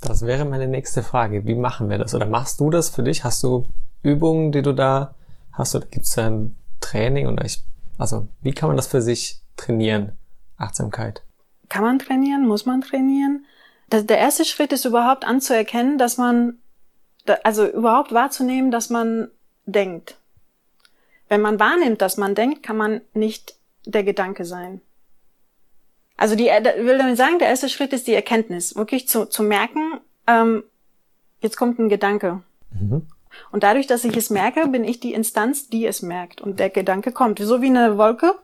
Das 0.00 0.22
wäre 0.22 0.44
meine 0.44 0.68
nächste 0.68 1.02
Frage. 1.02 1.44
Wie 1.44 1.56
machen 1.56 1.90
wir 1.90 1.98
das? 1.98 2.14
Oder 2.14 2.26
machst 2.26 2.60
du 2.60 2.70
das 2.70 2.88
für 2.88 3.02
dich? 3.02 3.24
Hast 3.24 3.42
du 3.42 3.66
Übungen, 4.02 4.52
die 4.52 4.62
du 4.62 4.72
da 4.72 5.14
hast? 5.52 5.74
Oder 5.74 5.86
gibt 5.86 6.06
es 6.06 6.14
da 6.14 6.26
ein 6.26 6.56
Training? 6.80 7.26
Oder 7.26 7.44
ich, 7.44 7.64
also, 7.96 8.28
wie 8.40 8.52
kann 8.52 8.68
man 8.68 8.76
das 8.76 8.86
für 8.86 9.02
sich 9.02 9.40
trainieren? 9.56 10.12
Achtsamkeit. 10.56 11.24
Kann 11.68 11.82
man 11.82 11.98
trainieren? 11.98 12.46
Muss 12.46 12.64
man 12.64 12.80
trainieren? 12.80 13.44
Der 13.90 14.18
erste 14.18 14.44
Schritt 14.44 14.72
ist 14.72 14.84
überhaupt 14.84 15.24
anzuerkennen, 15.24 15.98
dass 15.98 16.16
man, 16.18 16.58
also 17.42 17.66
überhaupt 17.66 18.12
wahrzunehmen, 18.12 18.70
dass 18.70 18.90
man 18.90 19.30
denkt. 19.66 20.16
Wenn 21.28 21.40
man 21.40 21.60
wahrnimmt, 21.60 22.00
dass 22.00 22.16
man 22.16 22.34
denkt, 22.34 22.62
kann 22.62 22.76
man 22.76 23.00
nicht 23.12 23.54
der 23.84 24.02
Gedanke 24.02 24.44
sein. 24.44 24.80
Also 26.16 26.34
die, 26.34 26.46
will 26.46 26.98
damit 26.98 27.16
sagen, 27.16 27.38
der 27.38 27.48
erste 27.48 27.68
Schritt 27.68 27.92
ist 27.92 28.06
die 28.06 28.14
Erkenntnis, 28.14 28.74
wirklich 28.74 29.08
zu, 29.08 29.26
zu 29.26 29.42
merken, 29.42 30.00
ähm, 30.26 30.64
jetzt 31.40 31.56
kommt 31.56 31.78
ein 31.78 31.88
Gedanke. 31.88 32.42
Mhm. 32.72 33.06
Und 33.52 33.62
dadurch, 33.62 33.86
dass 33.86 34.04
ich 34.04 34.16
es 34.16 34.30
merke, 34.30 34.66
bin 34.68 34.84
ich 34.84 35.00
die 35.00 35.14
Instanz, 35.14 35.68
die 35.68 35.86
es 35.86 36.02
merkt. 36.02 36.40
Und 36.40 36.58
der 36.58 36.70
Gedanke 36.70 37.12
kommt. 37.12 37.38
So 37.38 37.62
wie 37.62 37.66
eine 37.66 37.98
Wolke. 37.98 38.34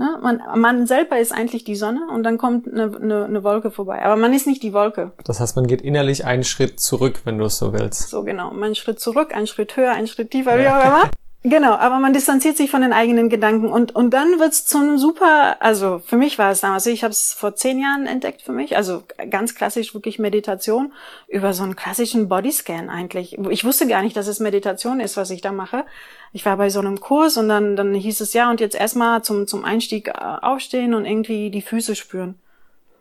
Ne? 0.00 0.18
Man, 0.22 0.40
man 0.56 0.86
selber 0.86 1.18
ist 1.18 1.30
eigentlich 1.30 1.62
die 1.64 1.76
Sonne 1.76 2.00
und 2.10 2.22
dann 2.22 2.38
kommt 2.38 2.66
eine, 2.66 2.84
eine, 2.96 3.26
eine 3.26 3.44
Wolke 3.44 3.70
vorbei. 3.70 4.02
Aber 4.02 4.16
man 4.16 4.32
ist 4.32 4.46
nicht 4.46 4.62
die 4.62 4.72
Wolke. 4.72 5.12
Das 5.24 5.40
heißt, 5.40 5.56
man 5.56 5.66
geht 5.66 5.82
innerlich 5.82 6.24
einen 6.24 6.42
Schritt 6.42 6.80
zurück, 6.80 7.20
wenn 7.24 7.36
du 7.36 7.44
es 7.44 7.58
so 7.58 7.74
willst. 7.74 8.08
So 8.08 8.22
genau. 8.22 8.50
Einen 8.50 8.74
Schritt 8.74 8.98
zurück, 8.98 9.34
einen 9.34 9.46
Schritt 9.46 9.76
höher, 9.76 9.92
einen 9.92 10.06
Schritt 10.06 10.30
tiefer, 10.30 10.58
ja. 10.58 10.62
wie 10.62 10.68
auch 10.68 10.86
immer. 10.86 11.10
Genau, 11.42 11.72
aber 11.72 11.98
man 12.00 12.12
distanziert 12.12 12.58
sich 12.58 12.70
von 12.70 12.82
den 12.82 12.92
eigenen 12.92 13.30
Gedanken 13.30 13.68
und 13.68 13.94
und 13.94 14.10
dann 14.10 14.38
wird's 14.38 14.66
zum 14.66 14.98
super. 14.98 15.56
Also 15.60 16.02
für 16.04 16.18
mich 16.18 16.36
war 16.36 16.50
es 16.50 16.60
damals. 16.60 16.84
Ich 16.84 17.02
habe 17.02 17.12
es 17.12 17.32
vor 17.32 17.54
zehn 17.56 17.78
Jahren 17.80 18.06
entdeckt 18.06 18.42
für 18.42 18.52
mich. 18.52 18.76
Also 18.76 19.04
ganz 19.30 19.54
klassisch 19.54 19.94
wirklich 19.94 20.18
Meditation 20.18 20.92
über 21.28 21.54
so 21.54 21.62
einen 21.62 21.76
klassischen 21.76 22.28
Bodyscan 22.28 22.90
eigentlich. 22.90 23.38
Ich 23.48 23.64
wusste 23.64 23.86
gar 23.86 24.02
nicht, 24.02 24.18
dass 24.18 24.26
es 24.26 24.38
Meditation 24.38 25.00
ist, 25.00 25.16
was 25.16 25.30
ich 25.30 25.40
da 25.40 25.50
mache. 25.50 25.86
Ich 26.34 26.44
war 26.44 26.58
bei 26.58 26.68
so 26.68 26.80
einem 26.80 27.00
Kurs 27.00 27.38
und 27.38 27.48
dann 27.48 27.74
dann 27.74 27.94
hieß 27.94 28.20
es 28.20 28.34
ja 28.34 28.50
und 28.50 28.60
jetzt 28.60 28.76
erstmal 28.76 29.22
zum 29.24 29.46
zum 29.46 29.64
Einstieg 29.64 30.08
äh, 30.08 30.12
aufstehen 30.12 30.92
und 30.92 31.06
irgendwie 31.06 31.50
die 31.50 31.62
Füße 31.62 31.96
spüren. 31.96 32.34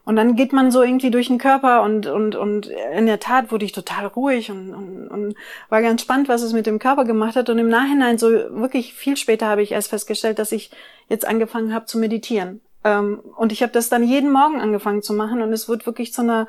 Und 0.05 0.15
dann 0.15 0.35
geht 0.35 0.53
man 0.53 0.71
so 0.71 0.81
irgendwie 0.81 1.11
durch 1.11 1.27
den 1.27 1.37
Körper 1.37 1.83
und, 1.83 2.07
und, 2.07 2.35
und 2.35 2.67
in 2.67 3.05
der 3.05 3.19
Tat 3.19 3.51
wurde 3.51 3.65
ich 3.65 3.73
total 3.73 4.07
ruhig 4.07 4.49
und, 4.49 4.73
und, 4.73 5.07
und 5.07 5.35
war 5.69 5.81
ganz 5.81 6.01
spannend, 6.01 6.29
was 6.29 6.41
es 6.41 6.53
mit 6.53 6.65
dem 6.65 6.79
Körper 6.79 7.05
gemacht 7.05 7.35
hat. 7.35 7.49
Und 7.49 7.59
im 7.59 7.69
Nachhinein, 7.69 8.17
so 8.17 8.29
wirklich 8.29 8.93
viel 8.93 9.17
später, 9.17 9.47
habe 9.47 9.61
ich 9.61 9.71
erst 9.71 9.89
festgestellt, 9.89 10.39
dass 10.39 10.51
ich 10.51 10.71
jetzt 11.09 11.27
angefangen 11.27 11.73
habe 11.73 11.85
zu 11.85 11.99
meditieren. 11.99 12.61
Ähm, 12.83 13.19
und 13.35 13.51
ich 13.51 13.61
habe 13.61 13.71
das 13.71 13.89
dann 13.89 14.03
jeden 14.03 14.31
Morgen 14.31 14.59
angefangen 14.59 15.03
zu 15.03 15.13
machen 15.13 15.41
und 15.41 15.53
es 15.53 15.69
wird 15.69 15.85
wirklich 15.85 16.13
zu 16.13 16.21
einer 16.21 16.47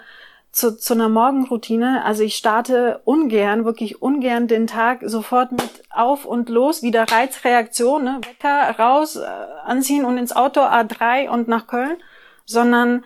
zu, 0.52 0.76
zu 0.76 0.94
einer 0.94 1.08
Morgenroutine. 1.08 2.04
Also 2.04 2.22
ich 2.22 2.36
starte 2.36 3.00
ungern, 3.04 3.64
wirklich 3.64 4.02
ungern 4.02 4.48
den 4.48 4.66
Tag 4.66 5.00
sofort 5.04 5.52
mit 5.52 5.70
auf 5.90 6.24
und 6.24 6.48
los, 6.48 6.82
wieder 6.82 7.04
Reizreaktion, 7.04 8.04
ne? 8.04 8.20
Wecker 8.26 8.76
raus, 8.78 9.16
äh, 9.16 9.26
anziehen 9.64 10.04
und 10.04 10.18
ins 10.18 10.34
Auto 10.34 10.60
A3 10.60 11.28
und 11.28 11.48
nach 11.48 11.66
Köln, 11.66 11.96
sondern 12.46 13.04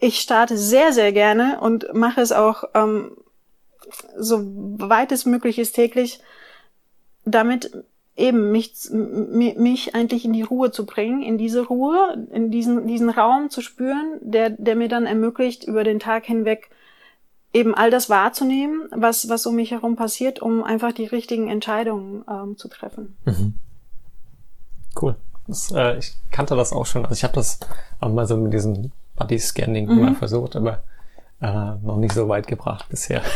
ich 0.00 0.20
starte 0.20 0.56
sehr, 0.56 0.92
sehr 0.92 1.12
gerne 1.12 1.60
und 1.60 1.92
mache 1.94 2.20
es 2.20 2.32
auch 2.32 2.64
ähm, 2.74 3.12
so 4.16 4.40
weit 4.42 5.12
es 5.12 5.26
möglich 5.26 5.58
ist 5.58 5.72
täglich, 5.72 6.20
damit 7.24 7.84
eben 8.16 8.50
mich, 8.50 8.90
mich 8.90 9.94
eigentlich 9.94 10.24
in 10.24 10.32
die 10.32 10.42
Ruhe 10.42 10.70
zu 10.70 10.84
bringen, 10.84 11.22
in 11.22 11.38
diese 11.38 11.66
Ruhe, 11.66 12.26
in 12.32 12.50
diesen, 12.50 12.86
diesen 12.86 13.10
Raum 13.10 13.50
zu 13.50 13.60
spüren, 13.60 14.18
der, 14.20 14.50
der 14.50 14.76
mir 14.76 14.88
dann 14.88 15.06
ermöglicht, 15.06 15.64
über 15.64 15.84
den 15.84 16.00
Tag 16.00 16.26
hinweg 16.26 16.70
eben 17.52 17.74
all 17.74 17.90
das 17.90 18.08
wahrzunehmen, 18.08 18.88
was, 18.92 19.28
was 19.28 19.46
um 19.46 19.56
mich 19.56 19.70
herum 19.70 19.96
passiert, 19.96 20.40
um 20.40 20.62
einfach 20.62 20.92
die 20.92 21.06
richtigen 21.06 21.48
Entscheidungen 21.48 22.24
ähm, 22.28 22.56
zu 22.56 22.68
treffen. 22.68 23.16
Mhm. 23.24 23.54
Cool. 25.00 25.16
Das, 25.46 25.72
äh, 25.72 25.98
ich 25.98 26.14
kannte 26.30 26.56
das 26.56 26.72
auch 26.72 26.86
schon. 26.86 27.04
Also 27.04 27.14
ich 27.14 27.24
habe 27.24 27.34
das 27.34 27.58
auch 28.00 28.10
mal 28.10 28.26
so 28.26 28.36
mit 28.36 28.52
diesem 28.52 28.92
Body-Scanning 29.20 29.86
mhm. 29.86 30.00
mal 30.00 30.14
versucht, 30.14 30.56
aber 30.56 30.82
äh, 31.40 31.76
noch 31.82 31.96
nicht 31.96 32.14
so 32.14 32.28
weit 32.28 32.46
gebracht 32.46 32.86
bisher. 32.88 33.22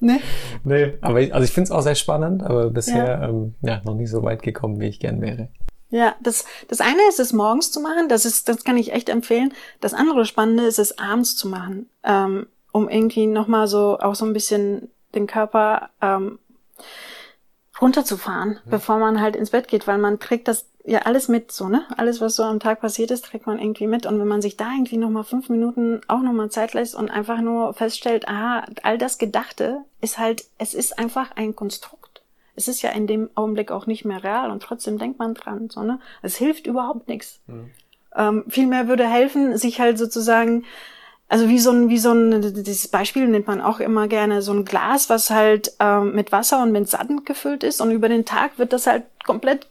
Nee. 0.00 0.20
Nee, 0.62 0.94
aber 1.00 1.20
ich, 1.20 1.34
also 1.34 1.44
ich 1.44 1.50
finde 1.50 1.64
es 1.64 1.70
auch 1.72 1.80
sehr 1.80 1.96
spannend, 1.96 2.44
aber 2.44 2.70
bisher 2.70 3.04
ja. 3.04 3.28
Ähm, 3.28 3.54
ja, 3.62 3.80
noch 3.84 3.94
nicht 3.94 4.10
so 4.10 4.22
weit 4.22 4.42
gekommen, 4.42 4.78
wie 4.78 4.86
ich 4.86 5.00
gern 5.00 5.20
wäre. 5.20 5.48
Ja, 5.90 6.14
das, 6.22 6.44
das 6.68 6.80
eine 6.80 7.00
ist 7.08 7.18
es 7.18 7.32
morgens 7.32 7.72
zu 7.72 7.80
machen, 7.80 8.08
das 8.08 8.24
ist, 8.24 8.48
das 8.48 8.62
kann 8.62 8.76
ich 8.76 8.92
echt 8.92 9.08
empfehlen. 9.08 9.52
Das 9.80 9.94
andere 9.94 10.24
Spannende 10.24 10.64
ist 10.64 10.78
es 10.78 10.98
abends 10.98 11.34
zu 11.34 11.48
machen, 11.48 11.88
ähm, 12.04 12.46
um 12.70 12.88
irgendwie 12.88 13.26
nochmal 13.26 13.66
so 13.66 13.98
auch 13.98 14.14
so 14.14 14.24
ein 14.24 14.32
bisschen 14.32 14.88
den 15.16 15.26
Körper 15.26 15.90
ähm, 16.00 16.38
runterzufahren, 17.80 18.54
ja. 18.54 18.60
bevor 18.70 18.98
man 18.98 19.20
halt 19.20 19.36
ins 19.36 19.50
Bett 19.50 19.68
geht, 19.68 19.86
weil 19.86 19.98
man 19.98 20.18
trägt 20.18 20.48
das 20.48 20.66
ja 20.84 21.00
alles 21.00 21.28
mit, 21.28 21.52
so, 21.52 21.68
ne? 21.68 21.84
Alles, 21.96 22.20
was 22.20 22.36
so 22.36 22.42
am 22.42 22.60
Tag 22.60 22.80
passiert 22.80 23.10
ist, 23.10 23.26
trägt 23.26 23.46
man 23.46 23.58
irgendwie 23.58 23.86
mit. 23.86 24.06
Und 24.06 24.18
wenn 24.18 24.28
man 24.28 24.40
sich 24.40 24.56
da 24.56 24.72
irgendwie 24.72 24.96
nochmal 24.96 25.24
fünf 25.24 25.48
Minuten 25.50 26.00
auch 26.08 26.22
nochmal 26.22 26.50
Zeit 26.50 26.72
lässt 26.72 26.94
und 26.94 27.10
einfach 27.10 27.40
nur 27.40 27.74
feststellt, 27.74 28.26
aha, 28.26 28.64
all 28.82 28.96
das 28.96 29.18
Gedachte 29.18 29.82
ist 30.00 30.18
halt, 30.18 30.44
es 30.56 30.74
ist 30.74 30.98
einfach 30.98 31.36
ein 31.36 31.54
Konstrukt. 31.54 32.22
Es 32.56 32.68
ist 32.68 32.82
ja 32.82 32.90
in 32.90 33.06
dem 33.06 33.30
Augenblick 33.34 33.70
auch 33.70 33.86
nicht 33.86 34.04
mehr 34.04 34.24
real 34.24 34.50
und 34.50 34.62
trotzdem 34.62 34.98
denkt 34.98 35.18
man 35.18 35.34
dran, 35.34 35.68
so, 35.68 35.82
ne? 35.82 36.00
Es 36.22 36.36
hilft 36.36 36.66
überhaupt 36.66 37.06
nichts. 37.06 37.40
Mhm. 37.46 37.70
Ähm, 38.16 38.44
vielmehr 38.48 38.88
würde 38.88 39.06
helfen, 39.06 39.56
sich 39.58 39.80
halt 39.80 39.98
sozusagen 39.98 40.64
also 41.28 41.48
wie 41.48 41.58
so 41.58 41.70
ein, 41.70 41.90
wie 41.90 41.98
so 41.98 42.12
ein, 42.12 42.40
dieses 42.40 42.88
Beispiel 42.88 43.28
nennt 43.28 43.46
man 43.46 43.60
auch 43.60 43.80
immer 43.80 44.08
gerne, 44.08 44.40
so 44.40 44.52
ein 44.52 44.64
Glas, 44.64 45.10
was 45.10 45.28
halt 45.28 45.72
ähm, 45.78 46.14
mit 46.14 46.32
Wasser 46.32 46.62
und 46.62 46.72
mit 46.72 46.88
Sand 46.88 47.26
gefüllt 47.26 47.64
ist 47.64 47.82
und 47.82 47.90
über 47.90 48.08
den 48.08 48.24
Tag 48.24 48.58
wird 48.58 48.72
das 48.72 48.86
halt 48.86 49.04
komplett 49.26 49.66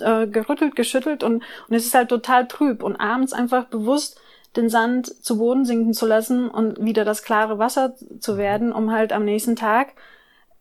äh, 0.00 0.26
gerüttelt, 0.26 0.76
geschüttelt 0.76 1.22
und, 1.22 1.42
und 1.68 1.76
es 1.76 1.84
ist 1.84 1.94
halt 1.94 2.08
total 2.08 2.48
trüb 2.48 2.82
und 2.82 2.96
abends 2.96 3.34
einfach 3.34 3.66
bewusst 3.66 4.18
den 4.56 4.70
Sand 4.70 5.06
zu 5.22 5.36
Boden 5.36 5.66
sinken 5.66 5.92
zu 5.92 6.06
lassen 6.06 6.48
und 6.48 6.82
wieder 6.82 7.04
das 7.04 7.22
klare 7.22 7.58
Wasser 7.58 7.94
zu 8.18 8.38
werden, 8.38 8.72
um 8.72 8.90
halt 8.90 9.12
am 9.12 9.26
nächsten 9.26 9.56
Tag, 9.56 9.88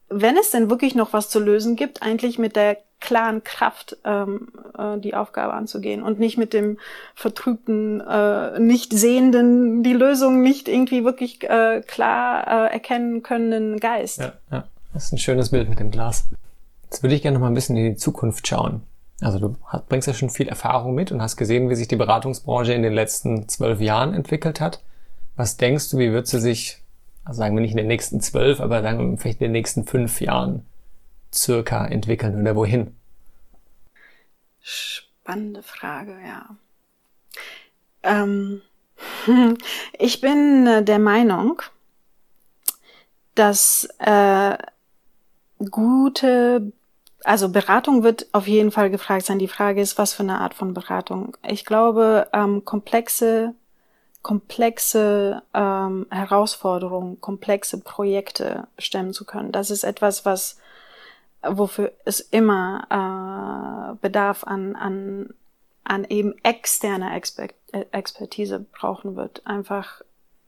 wenn 0.09 0.37
es 0.37 0.51
denn 0.51 0.69
wirklich 0.69 0.95
noch 0.95 1.13
was 1.13 1.29
zu 1.29 1.39
lösen 1.39 1.75
gibt, 1.75 2.01
eigentlich 2.01 2.39
mit 2.39 2.55
der 2.55 2.77
klaren 2.99 3.43
Kraft 3.43 3.97
ähm, 4.05 4.49
äh, 4.77 4.97
die 4.97 5.13
Aufgabe 5.13 5.53
anzugehen 5.53 6.01
und 6.01 6.19
nicht 6.19 6.37
mit 6.37 6.53
dem 6.53 6.77
vertrübten, 7.13 8.01
äh, 8.01 8.59
nicht 8.59 8.91
sehenden, 8.91 9.83
die 9.83 9.93
Lösung 9.93 10.41
nicht 10.41 10.67
irgendwie 10.67 11.03
wirklich 11.03 11.43
äh, 11.43 11.81
klar 11.85 12.47
äh, 12.47 12.73
erkennen 12.73 13.21
können 13.21 13.79
Geist. 13.79 14.19
Ja, 14.19 14.33
ja, 14.51 14.63
das 14.93 15.05
ist 15.05 15.13
ein 15.13 15.17
schönes 15.19 15.49
Bild 15.49 15.69
mit 15.69 15.79
dem 15.79 15.91
Glas. 15.91 16.25
Jetzt 16.85 17.03
würde 17.03 17.15
ich 17.15 17.21
gerne 17.21 17.35
noch 17.35 17.41
mal 17.41 17.51
ein 17.51 17.53
bisschen 17.53 17.77
in 17.77 17.93
die 17.93 17.97
Zukunft 17.97 18.47
schauen. 18.47 18.81
Also 19.21 19.39
du 19.39 19.55
bringst 19.89 20.07
ja 20.07 20.13
schon 20.13 20.29
viel 20.29 20.47
Erfahrung 20.47 20.93
mit 20.93 21.11
und 21.11 21.21
hast 21.21 21.37
gesehen, 21.37 21.69
wie 21.69 21.75
sich 21.75 21.87
die 21.87 21.95
Beratungsbranche 21.95 22.73
in 22.73 22.83
den 22.83 22.93
letzten 22.93 23.47
zwölf 23.47 23.81
Jahren 23.81 24.13
entwickelt 24.13 24.61
hat. 24.61 24.81
Was 25.35 25.57
denkst 25.57 25.89
du, 25.89 25.97
wie 25.97 26.11
wird 26.11 26.27
sie 26.27 26.39
sich, 26.39 26.81
also 27.27 27.39
sagen 27.39 27.55
wir 27.55 27.61
nicht 27.61 27.71
in 27.71 27.77
den 27.77 27.87
nächsten 27.87 28.21
zwölf, 28.21 28.61
aber 28.61 28.81
sagen 28.81 29.11
wir 29.11 29.17
vielleicht 29.17 29.41
in 29.41 29.45
den 29.45 29.51
nächsten 29.51 29.83
fünf 29.83 30.21
Jahren 30.21 30.65
circa 31.33 31.85
entwickeln 31.85 32.39
oder 32.39 32.55
wohin? 32.55 32.95
Spannende 34.61 35.61
Frage, 35.61 36.15
ja. 36.25 36.55
Ähm, 38.03 38.61
ich 39.99 40.21
bin 40.21 40.67
äh, 40.67 40.83
der 40.83 40.99
Meinung, 40.99 41.61
dass 43.35 43.89
äh, 43.99 44.57
gute, 45.69 46.71
also 47.25 47.49
Beratung 47.49 48.03
wird 48.03 48.27
auf 48.31 48.47
jeden 48.47 48.71
Fall 48.71 48.89
gefragt 48.89 49.25
sein. 49.25 49.37
Die 49.37 49.49
Frage 49.49 49.81
ist, 49.81 49.97
was 49.97 50.13
für 50.13 50.23
eine 50.23 50.39
Art 50.39 50.53
von 50.53 50.73
Beratung. 50.73 51.35
Ich 51.45 51.65
glaube, 51.65 52.29
ähm, 52.31 52.63
komplexe, 52.63 53.53
komplexe 54.21 55.41
ähm, 55.53 56.07
Herausforderungen, 56.09 57.21
komplexe 57.21 57.79
Projekte 57.79 58.67
stemmen 58.77 59.13
zu 59.13 59.25
können. 59.25 59.51
Das 59.51 59.69
ist 59.71 59.83
etwas, 59.83 60.25
was 60.25 60.57
wofür 61.43 61.91
es 62.05 62.19
immer 62.19 62.87
äh, 62.89 63.95
Bedarf 64.01 64.43
an, 64.43 64.75
an, 64.75 65.33
an 65.83 66.05
eben 66.05 66.35
externer 66.43 67.15
Exper 67.15 67.47
äh, 67.71 67.85
Expertise 67.91 68.65
brauchen 68.71 69.15
wird. 69.15 69.45
Einfach, 69.45 70.01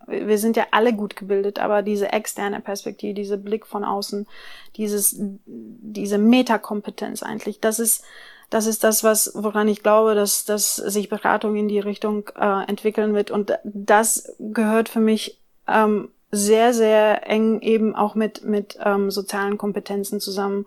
wir 0.08 0.38
sind 0.38 0.58
ja 0.58 0.68
alle 0.72 0.94
gut 0.94 1.16
gebildet, 1.16 1.60
aber 1.60 1.82
diese 1.82 2.12
externe 2.12 2.60
Perspektive, 2.62 3.14
dieser 3.14 3.38
Blick 3.38 3.66
von 3.66 3.84
außen, 3.84 4.28
dieses, 4.76 5.16
diese 5.46 6.18
Metakompetenz 6.18 7.24
eigentlich, 7.24 7.60
das 7.60 7.80
ist, 7.80 8.04
das 8.50 8.66
ist 8.66 8.84
das, 8.84 9.04
was, 9.04 9.32
woran 9.36 9.68
ich 9.68 9.84
glaube, 9.84 10.16
dass, 10.16 10.46
dass 10.46 10.76
sich 10.76 11.10
Beratung 11.10 11.56
in 11.56 11.68
die 11.68 11.80
Richtung 11.80 12.30
äh, 12.36 12.64
entwickeln 12.68 13.14
wird. 13.14 13.32
Und 13.32 13.54
das 13.64 14.34
gehört 14.40 14.90
für 14.90 15.00
mich 15.00 15.40
ähm, 15.68 16.10
sehr, 16.32 16.74
sehr 16.74 17.28
eng 17.28 17.62
eben 17.62 17.96
auch 17.96 18.16
mit, 18.16 18.44
mit 18.44 18.78
ähm, 18.84 19.12
sozialen 19.12 19.58
Kompetenzen 19.58 20.20
zusammen, 20.20 20.66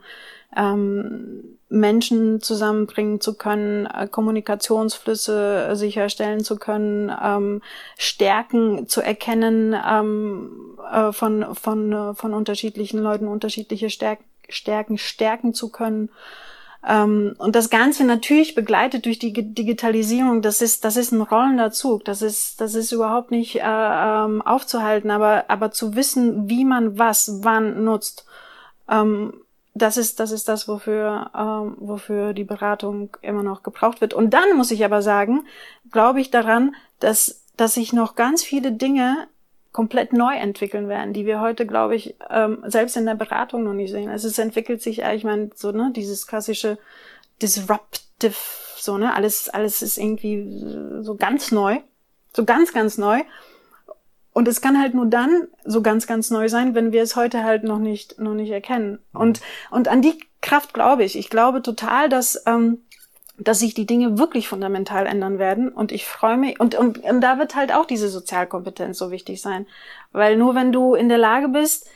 ähm, 0.56 1.58
Menschen 1.68 2.40
zusammenbringen 2.40 3.20
zu 3.20 3.34
können, 3.34 3.86
äh, 3.86 4.06
Kommunikationsflüsse 4.06 5.74
sicherstellen 5.74 6.44
zu 6.44 6.56
können, 6.56 7.10
ähm, 7.22 7.62
Stärken 7.96 8.86
zu 8.88 9.00
erkennen 9.00 9.74
ähm, 9.74 10.78
äh, 10.92 11.12
von, 11.12 11.54
von, 11.54 11.92
äh, 11.92 12.14
von 12.14 12.34
unterschiedlichen 12.34 13.00
Leuten, 13.00 13.26
unterschiedliche 13.26 13.88
Stärken, 13.88 14.24
Stärken 14.48 14.98
stärken 14.98 15.54
zu 15.54 15.70
können. 15.70 16.10
Ähm, 16.86 17.34
und 17.38 17.54
das 17.54 17.70
Ganze 17.70 18.04
natürlich 18.04 18.54
begleitet 18.54 19.06
durch 19.06 19.18
die 19.18 19.32
Digitalisierung. 19.32 20.42
Das 20.42 20.62
ist, 20.62 20.84
das 20.84 20.96
ist 20.96 21.12
ein 21.12 21.20
rollender 21.20 21.70
Zug. 21.70 22.04
Das 22.04 22.22
ist, 22.22 22.60
das 22.60 22.74
ist 22.74 22.92
überhaupt 22.92 23.30
nicht 23.30 23.56
äh, 23.56 23.60
ähm, 23.64 24.42
aufzuhalten. 24.42 25.10
Aber, 25.10 25.44
aber 25.48 25.70
zu 25.70 25.94
wissen, 25.94 26.48
wie 26.48 26.64
man 26.64 26.98
was 26.98 27.44
wann 27.44 27.84
nutzt, 27.84 28.26
ähm, 28.90 29.34
das 29.74 29.96
ist, 29.96 30.20
das 30.20 30.32
ist 30.32 30.48
das, 30.48 30.68
wofür, 30.68 31.30
ähm, 31.34 31.76
wofür 31.78 32.34
die 32.34 32.44
Beratung 32.44 33.16
immer 33.22 33.42
noch 33.42 33.62
gebraucht 33.62 34.00
wird. 34.00 34.12
Und 34.12 34.30
dann 34.30 34.56
muss 34.56 34.70
ich 34.70 34.84
aber 34.84 35.02
sagen, 35.02 35.46
glaube 35.90 36.20
ich 36.20 36.30
daran, 36.30 36.74
dass, 37.00 37.44
dass 37.56 37.74
sich 37.74 37.92
noch 37.92 38.14
ganz 38.14 38.42
viele 38.42 38.72
Dinge 38.72 39.28
komplett 39.72 40.12
neu 40.12 40.34
entwickeln 40.34 40.88
werden, 40.88 41.14
die 41.14 41.26
wir 41.26 41.40
heute, 41.40 41.66
glaube 41.66 41.96
ich, 41.96 42.14
ähm, 42.30 42.62
selbst 42.66 42.96
in 42.96 43.06
der 43.06 43.14
Beratung 43.14 43.64
noch 43.64 43.72
nicht 43.72 43.90
sehen. 43.90 44.10
Also 44.10 44.28
es 44.28 44.38
entwickelt 44.38 44.82
sich, 44.82 45.00
ich 45.02 45.24
meine, 45.24 45.50
so, 45.54 45.72
ne, 45.72 45.92
dieses 45.96 46.26
klassische 46.26 46.78
Disruptive, 47.40 48.34
so, 48.76 48.98
ne, 48.98 49.14
alles, 49.14 49.48
alles 49.48 49.80
ist 49.80 49.96
irgendwie 49.96 51.02
so 51.02 51.16
ganz 51.16 51.52
neu. 51.52 51.78
So 52.34 52.44
ganz, 52.44 52.72
ganz 52.72 52.98
neu. 52.98 53.20
Und 54.32 54.48
es 54.48 54.62
kann 54.62 54.80
halt 54.80 54.94
nur 54.94 55.06
dann 55.06 55.48
so 55.64 55.82
ganz, 55.82 56.06
ganz 56.06 56.30
neu 56.30 56.48
sein, 56.48 56.74
wenn 56.74 56.92
wir 56.92 57.02
es 57.02 57.16
heute 57.16 57.44
halt 57.44 57.64
noch 57.64 57.78
nicht, 57.78 58.18
noch 58.18 58.34
nicht 58.34 58.50
erkennen. 58.50 58.98
Und, 59.12 59.42
und 59.70 59.88
an 59.88 60.00
die 60.00 60.18
Kraft 60.40 60.72
glaube 60.72 61.04
ich. 61.04 61.18
Ich 61.18 61.28
glaube 61.28 61.62
total, 61.62 62.08
dass, 62.08 62.42
ähm, 62.46 62.78
dass 63.44 63.60
sich 63.60 63.74
die 63.74 63.86
Dinge 63.86 64.18
wirklich 64.18 64.48
fundamental 64.48 65.06
ändern 65.06 65.38
werden. 65.38 65.68
Und 65.70 65.92
ich 65.92 66.06
freue 66.06 66.36
mich, 66.36 66.60
und, 66.60 66.74
und, 66.74 66.98
und 66.98 67.20
da 67.20 67.38
wird 67.38 67.54
halt 67.54 67.72
auch 67.72 67.86
diese 67.86 68.08
Sozialkompetenz 68.08 68.98
so 68.98 69.10
wichtig 69.10 69.40
sein. 69.40 69.66
Weil 70.12 70.36
nur 70.36 70.54
wenn 70.54 70.72
du 70.72 70.94
in 70.94 71.08
der 71.08 71.18
Lage 71.18 71.48
bist, 71.48 71.88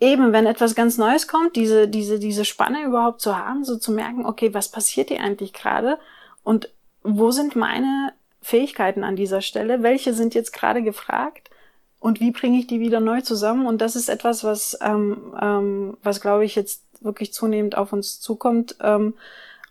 eben, 0.00 0.32
wenn 0.32 0.46
etwas 0.46 0.74
ganz 0.74 0.98
Neues 0.98 1.28
kommt, 1.28 1.56
diese, 1.56 1.88
diese, 1.88 2.18
diese 2.18 2.44
Spanne 2.44 2.84
überhaupt 2.84 3.20
zu 3.20 3.36
haben, 3.36 3.64
so 3.64 3.76
zu 3.76 3.92
merken, 3.92 4.26
okay, 4.26 4.54
was 4.54 4.70
passiert 4.70 5.08
hier 5.08 5.20
eigentlich 5.20 5.52
gerade? 5.52 5.98
Und 6.42 6.70
wo 7.02 7.30
sind 7.30 7.56
meine 7.56 8.12
Fähigkeiten 8.42 9.04
an 9.04 9.16
dieser 9.16 9.40
Stelle? 9.40 9.82
Welche 9.82 10.12
sind 10.12 10.34
jetzt 10.34 10.52
gerade 10.52 10.82
gefragt? 10.82 11.50
Und 11.98 12.20
wie 12.20 12.30
bringe 12.30 12.58
ich 12.58 12.66
die 12.66 12.80
wieder 12.80 13.00
neu 13.00 13.20
zusammen? 13.22 13.66
Und 13.66 13.80
das 13.80 13.96
ist 13.96 14.08
etwas, 14.08 14.44
was, 14.44 14.78
ähm, 14.82 15.34
ähm, 15.40 15.96
was 16.02 16.20
glaube 16.20 16.44
ich 16.44 16.54
jetzt 16.54 16.82
wirklich 17.00 17.32
zunehmend 17.32 17.76
auf 17.76 17.92
uns 17.92 18.20
zukommt. 18.20 18.76
Ähm, 18.80 19.14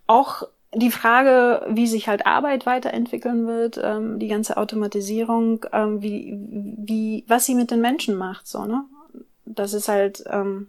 auch 0.08 0.48
die 0.76 0.92
Frage, 0.92 1.66
wie 1.70 1.88
sich 1.88 2.08
halt 2.08 2.26
Arbeit 2.26 2.66
weiterentwickeln 2.66 3.48
wird, 3.48 3.80
ähm, 3.82 4.20
die 4.20 4.28
ganze 4.28 4.58
Automatisierung, 4.58 5.66
ähm, 5.72 6.02
wie, 6.02 6.38
wie, 6.78 7.24
was 7.28 7.46
sie 7.46 7.56
mit 7.56 7.72
den 7.72 7.82
Menschen 7.82 8.16
macht, 8.16 8.48
so, 8.48 8.66
ne? 8.66 8.84
Das 9.46 9.74
ist 9.74 9.88
halt, 9.88 10.24
ähm, 10.28 10.68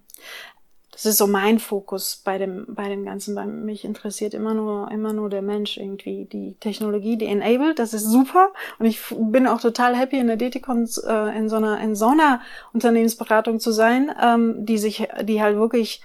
das 0.96 1.04
ist 1.04 1.18
so 1.18 1.26
mein 1.26 1.58
Fokus 1.58 2.22
bei 2.24 2.38
dem, 2.38 2.64
bei 2.68 2.88
dem 2.88 3.04
Ganzen. 3.04 3.34
Bei 3.34 3.44
mich 3.44 3.84
interessiert 3.84 4.32
immer 4.32 4.54
nur, 4.54 4.90
immer 4.90 5.12
nur 5.12 5.28
der 5.28 5.42
Mensch 5.42 5.76
irgendwie. 5.76 6.24
Die 6.24 6.54
Technologie, 6.54 7.18
die 7.18 7.26
enabled, 7.26 7.78
das 7.78 7.92
ist 7.92 8.04
super. 8.04 8.50
Und 8.78 8.86
ich 8.86 9.00
bin 9.10 9.46
auch 9.46 9.60
total 9.60 9.94
happy 9.94 10.16
in 10.18 10.26
der 10.26 10.38
Deticon 10.38 10.88
äh, 11.06 11.36
in 11.36 11.50
so 11.50 11.56
einer, 11.56 11.78
in 11.80 11.94
so 11.94 12.06
einer 12.06 12.40
Unternehmensberatung 12.72 13.60
zu 13.60 13.72
sein, 13.72 14.10
ähm, 14.22 14.64
die 14.64 14.78
sich, 14.78 15.06
die 15.22 15.42
halt 15.42 15.56
wirklich, 15.56 16.00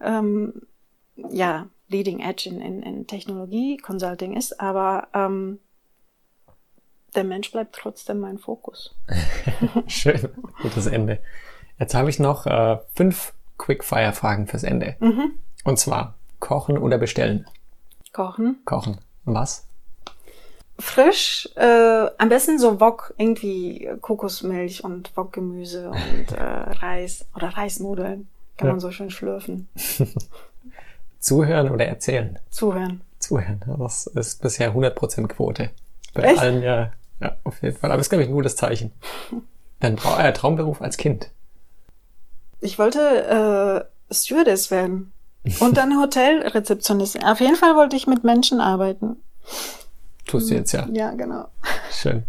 ähm, 0.00 0.62
ja, 1.16 1.66
Leading 1.88 2.20
Edge 2.20 2.48
in, 2.48 2.60
in, 2.60 2.82
in 2.82 3.06
Technologie 3.06 3.76
Consulting 3.76 4.36
ist, 4.36 4.60
aber 4.60 5.08
ähm, 5.14 5.60
der 7.14 7.24
Mensch 7.24 7.50
bleibt 7.50 7.74
trotzdem 7.74 8.20
mein 8.20 8.38
Fokus. 8.38 8.94
Schön, 9.86 10.28
gutes 10.62 10.86
Ende. 10.86 11.18
Jetzt 11.78 11.94
habe 11.94 12.10
ich 12.10 12.18
noch 12.18 12.46
äh, 12.46 12.78
fünf 12.94 13.32
Quickfire-Fragen 13.58 14.46
fürs 14.46 14.64
Ende. 14.64 14.96
Mhm. 15.00 15.38
Und 15.64 15.78
zwar 15.78 16.14
kochen 16.40 16.78
oder 16.78 16.98
bestellen? 16.98 17.46
Kochen. 18.12 18.58
Kochen. 18.64 18.98
Was? 19.24 19.66
Frisch, 20.78 21.48
äh, 21.56 22.06
am 22.18 22.28
besten 22.28 22.58
so 22.58 22.80
Wok, 22.80 23.14
irgendwie 23.16 23.90
Kokosmilch 24.02 24.84
und 24.84 25.16
Wokgemüse 25.16 25.90
und 25.90 26.32
äh, 26.32 26.42
Reis 26.42 27.26
oder 27.34 27.48
Reisnudeln. 27.48 28.28
Kann 28.58 28.68
ja. 28.68 28.72
man 28.72 28.80
so 28.80 28.90
schön 28.90 29.10
schlürfen. 29.10 29.68
Zuhören 31.18 31.70
oder 31.70 31.86
erzählen? 31.86 32.38
Zuhören. 32.50 33.02
Zuhören. 33.18 33.60
Das 33.78 34.06
ist 34.06 34.42
bisher 34.42 34.74
100% 34.74 35.26
Quote. 35.28 35.70
Bei 36.14 36.22
Echt? 36.22 36.38
allen 36.40 36.62
ja, 36.62 36.92
ja, 37.20 37.36
auf 37.44 37.62
jeden 37.62 37.76
Fall. 37.76 37.90
Aber 37.90 37.98
das 37.98 38.06
ist, 38.06 38.10
glaube 38.10 38.22
ich, 38.22 38.28
ein 38.28 38.34
gutes 38.34 38.56
Zeichen. 38.56 38.92
Dein 39.80 39.96
Trau 39.96 40.18
äh, 40.18 40.32
Traumberuf 40.32 40.80
als 40.80 40.96
Kind? 40.96 41.30
Ich 42.60 42.78
wollte 42.78 43.88
äh, 44.10 44.14
Stewardess 44.14 44.70
werden. 44.70 45.12
Und 45.60 45.76
dann 45.76 46.00
Hotelrezeptionistin. 46.00 47.22
Auf 47.24 47.40
jeden 47.40 47.56
Fall 47.56 47.76
wollte 47.76 47.94
ich 47.94 48.06
mit 48.06 48.24
Menschen 48.24 48.60
arbeiten. 48.60 49.16
Tust 50.26 50.50
du 50.50 50.54
jetzt 50.54 50.72
ja. 50.72 50.88
Ja, 50.92 51.12
genau. 51.12 51.46
Schön. 51.90 52.24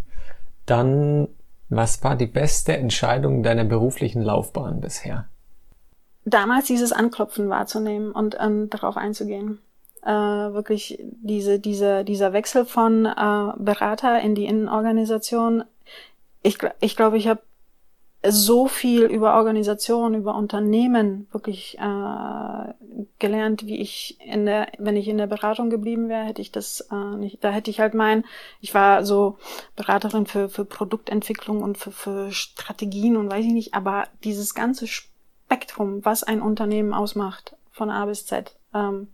Dann, 0.67 1.28
was 1.69 2.04
war 2.04 2.15
die 2.15 2.28
beste 2.28 2.78
Entscheidung 2.78 3.41
deiner 3.41 3.63
beruflichen 3.63 4.21
Laufbahn 4.21 4.82
bisher? 4.82 5.28
Damals 6.28 6.68
dieses 6.68 6.92
Anklopfen 6.92 7.48
wahrzunehmen 7.48 8.12
und 8.12 8.36
ähm, 8.38 8.70
darauf 8.70 8.98
einzugehen. 8.98 9.60
Äh, 10.04 10.12
wirklich 10.12 11.00
diese, 11.02 11.58
diese, 11.58 12.04
dieser 12.04 12.34
Wechsel 12.34 12.66
von 12.66 13.06
äh, 13.06 13.54
Berater 13.56 14.20
in 14.20 14.36
die 14.36 14.46
Innenorganisation. 14.46 15.63
Ich, 16.44 16.58
ich 16.82 16.98
glaube, 16.98 17.18
ich 17.18 17.30
habe 17.30 17.40
so 18.26 18.68
viel 18.68 19.04
über 19.04 19.36
Organisation, 19.36 20.16
über 20.16 20.36
Unternehmen 20.36 21.28
wirklich 21.32 21.78
äh, 21.80 22.74
gelernt, 23.20 23.66
wie 23.66 23.80
ich 23.80 24.18
in 24.20 24.46
der, 24.46 24.68
wenn 24.80 24.98
ich 24.98 25.08
in 25.08 25.18
der 25.18 25.28
Beratung 25.28 25.70
geblieben 25.70 26.10
wäre, 26.10 26.26
hätte 26.26 26.42
ich 26.42 26.52
das 26.52 26.82
äh, 26.92 27.16
nicht. 27.16 27.42
Da 27.42 27.52
hätte 27.52 27.72
ich 27.72 27.80
halt 27.80 27.94
mein, 27.94 28.26
ich 28.60 28.74
war 28.74 29.06
so 29.06 29.38
Beraterin 29.78 30.26
für 30.26 30.50
für 30.50 30.66
Produktentwicklung 30.66 31.63
und 31.63 31.78
für 31.78 31.92
für 31.92 32.34
Strategien 32.34 33.16
und 33.16 33.32
weiß 33.32 33.46
ich 33.46 33.54
nicht, 33.54 33.74
aber 33.76 34.10
dieses 34.26 34.54
ganze 34.56 34.88
Spektrum, 35.48 36.04
was 36.04 36.24
ein 36.24 36.42
Unternehmen 36.42 36.94
ausmacht, 36.94 37.56
von 37.72 37.90
A 37.90 38.06
bis 38.06 38.26
Z, 38.26 38.56
ähm, 38.74 39.08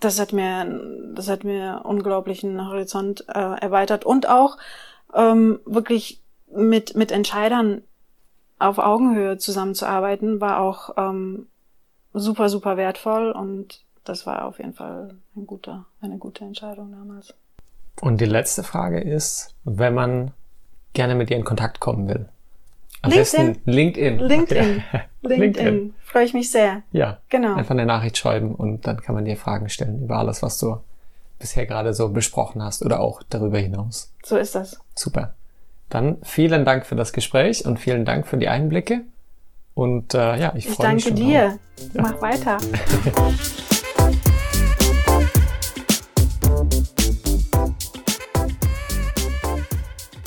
das 0.00 0.18
hat 0.18 0.32
mir, 0.32 0.80
das 1.14 1.28
hat 1.28 1.44
mir 1.44 1.82
unglaublichen 1.84 2.66
Horizont 2.66 3.24
äh, 3.28 3.32
erweitert 3.32 4.04
und 4.04 4.28
auch 4.28 4.58
ähm, 5.14 5.60
wirklich 5.64 6.20
mit, 6.50 6.96
mit 6.96 7.12
Entscheidern 7.12 7.82
auf 8.58 8.78
Augenhöhe 8.78 9.38
zusammenzuarbeiten, 9.38 10.40
war 10.40 10.60
auch 10.60 10.90
ähm, 10.96 11.46
super, 12.12 12.48
super 12.48 12.76
wertvoll 12.76 13.30
und 13.30 13.82
das 14.04 14.26
war 14.26 14.44
auf 14.46 14.58
jeden 14.58 14.74
Fall 14.74 15.14
ein 15.36 15.46
guter, 15.46 15.86
eine 16.00 16.18
gute 16.18 16.44
Entscheidung 16.44 16.90
damals. 16.92 17.34
Und 18.00 18.20
die 18.20 18.26
letzte 18.26 18.64
Frage 18.64 19.00
ist, 19.00 19.54
wenn 19.64 19.94
man 19.94 20.32
gerne 20.92 21.14
mit 21.14 21.30
dir 21.30 21.36
in 21.36 21.44
Kontakt 21.44 21.80
kommen 21.80 22.08
will. 22.08 22.28
Am 23.04 23.10
LinkedIn. 23.10 23.52
besten 23.52 23.70
LinkedIn. 23.70 24.18
LinkedIn. 24.18 24.82
LinkedIn. 25.22 25.40
LinkedIn. 25.40 25.94
Freue 26.00 26.24
ich 26.24 26.32
mich 26.32 26.50
sehr. 26.50 26.82
Ja. 26.90 27.18
Genau. 27.28 27.54
Einfach 27.54 27.72
eine 27.72 27.84
Nachricht 27.84 28.16
schreiben 28.16 28.54
und 28.54 28.86
dann 28.86 29.02
kann 29.02 29.14
man 29.14 29.26
dir 29.26 29.36
Fragen 29.36 29.68
stellen 29.68 30.02
über 30.04 30.16
alles, 30.16 30.42
was 30.42 30.58
du 30.58 30.78
bisher 31.38 31.66
gerade 31.66 31.92
so 31.92 32.08
besprochen 32.08 32.62
hast 32.62 32.82
oder 32.82 33.00
auch 33.00 33.22
darüber 33.28 33.58
hinaus. 33.58 34.14
So 34.24 34.38
ist 34.38 34.54
das. 34.54 34.80
Super. 34.94 35.34
Dann 35.90 36.16
vielen 36.22 36.64
Dank 36.64 36.86
für 36.86 36.96
das 36.96 37.12
Gespräch 37.12 37.66
und 37.66 37.78
vielen 37.78 38.06
Dank 38.06 38.26
für 38.26 38.38
die 38.38 38.48
Einblicke. 38.48 39.02
Und 39.74 40.14
äh, 40.14 40.38
ja, 40.38 40.54
ich, 40.56 40.66
ich 40.66 40.74
freue 40.74 40.94
mich. 40.94 41.06
Ich 41.06 41.14
danke 41.14 41.22
dir. 41.26 41.58
Ja. 41.92 42.02
Mach 42.02 42.22
weiter. 42.22 42.56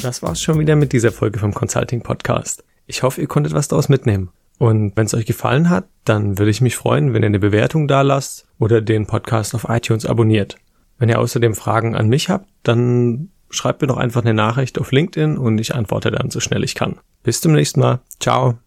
Das 0.01 0.21
war's 0.21 0.39
schon 0.41 0.59
wieder 0.59 0.75
mit 0.75 0.93
dieser 0.93 1.11
Folge 1.11 1.39
vom 1.39 1.53
Consulting 1.53 2.01
Podcast. 2.01 2.63
Ich 2.87 3.03
hoffe, 3.03 3.21
ihr 3.21 3.27
konntet 3.27 3.53
was 3.53 3.67
daraus 3.67 3.89
mitnehmen. 3.89 4.29
Und 4.57 4.97
wenn 4.97 5.05
es 5.05 5.13
euch 5.13 5.25
gefallen 5.25 5.69
hat, 5.69 5.87
dann 6.03 6.39
würde 6.39 6.49
ich 6.49 6.61
mich 6.61 6.75
freuen, 6.75 7.13
wenn 7.13 7.21
ihr 7.21 7.27
eine 7.27 7.39
Bewertung 7.39 7.87
da 7.87 8.01
lasst 8.01 8.47
oder 8.57 8.81
den 8.81 9.05
Podcast 9.05 9.53
auf 9.53 9.67
iTunes 9.69 10.05
abonniert. 10.05 10.55
Wenn 10.97 11.09
ihr 11.09 11.19
außerdem 11.19 11.53
Fragen 11.53 11.95
an 11.95 12.07
mich 12.07 12.29
habt, 12.29 12.49
dann 12.63 13.29
schreibt 13.49 13.81
mir 13.81 13.87
doch 13.87 13.97
einfach 13.97 14.23
eine 14.23 14.33
Nachricht 14.33 14.79
auf 14.79 14.91
LinkedIn 14.91 15.37
und 15.37 15.59
ich 15.59 15.75
antworte 15.75 16.11
dann 16.11 16.31
so 16.31 16.39
schnell 16.39 16.63
ich 16.63 16.73
kann. 16.73 16.97
Bis 17.23 17.39
zum 17.39 17.53
nächsten 17.53 17.81
Mal. 17.81 17.99
Ciao. 18.19 18.57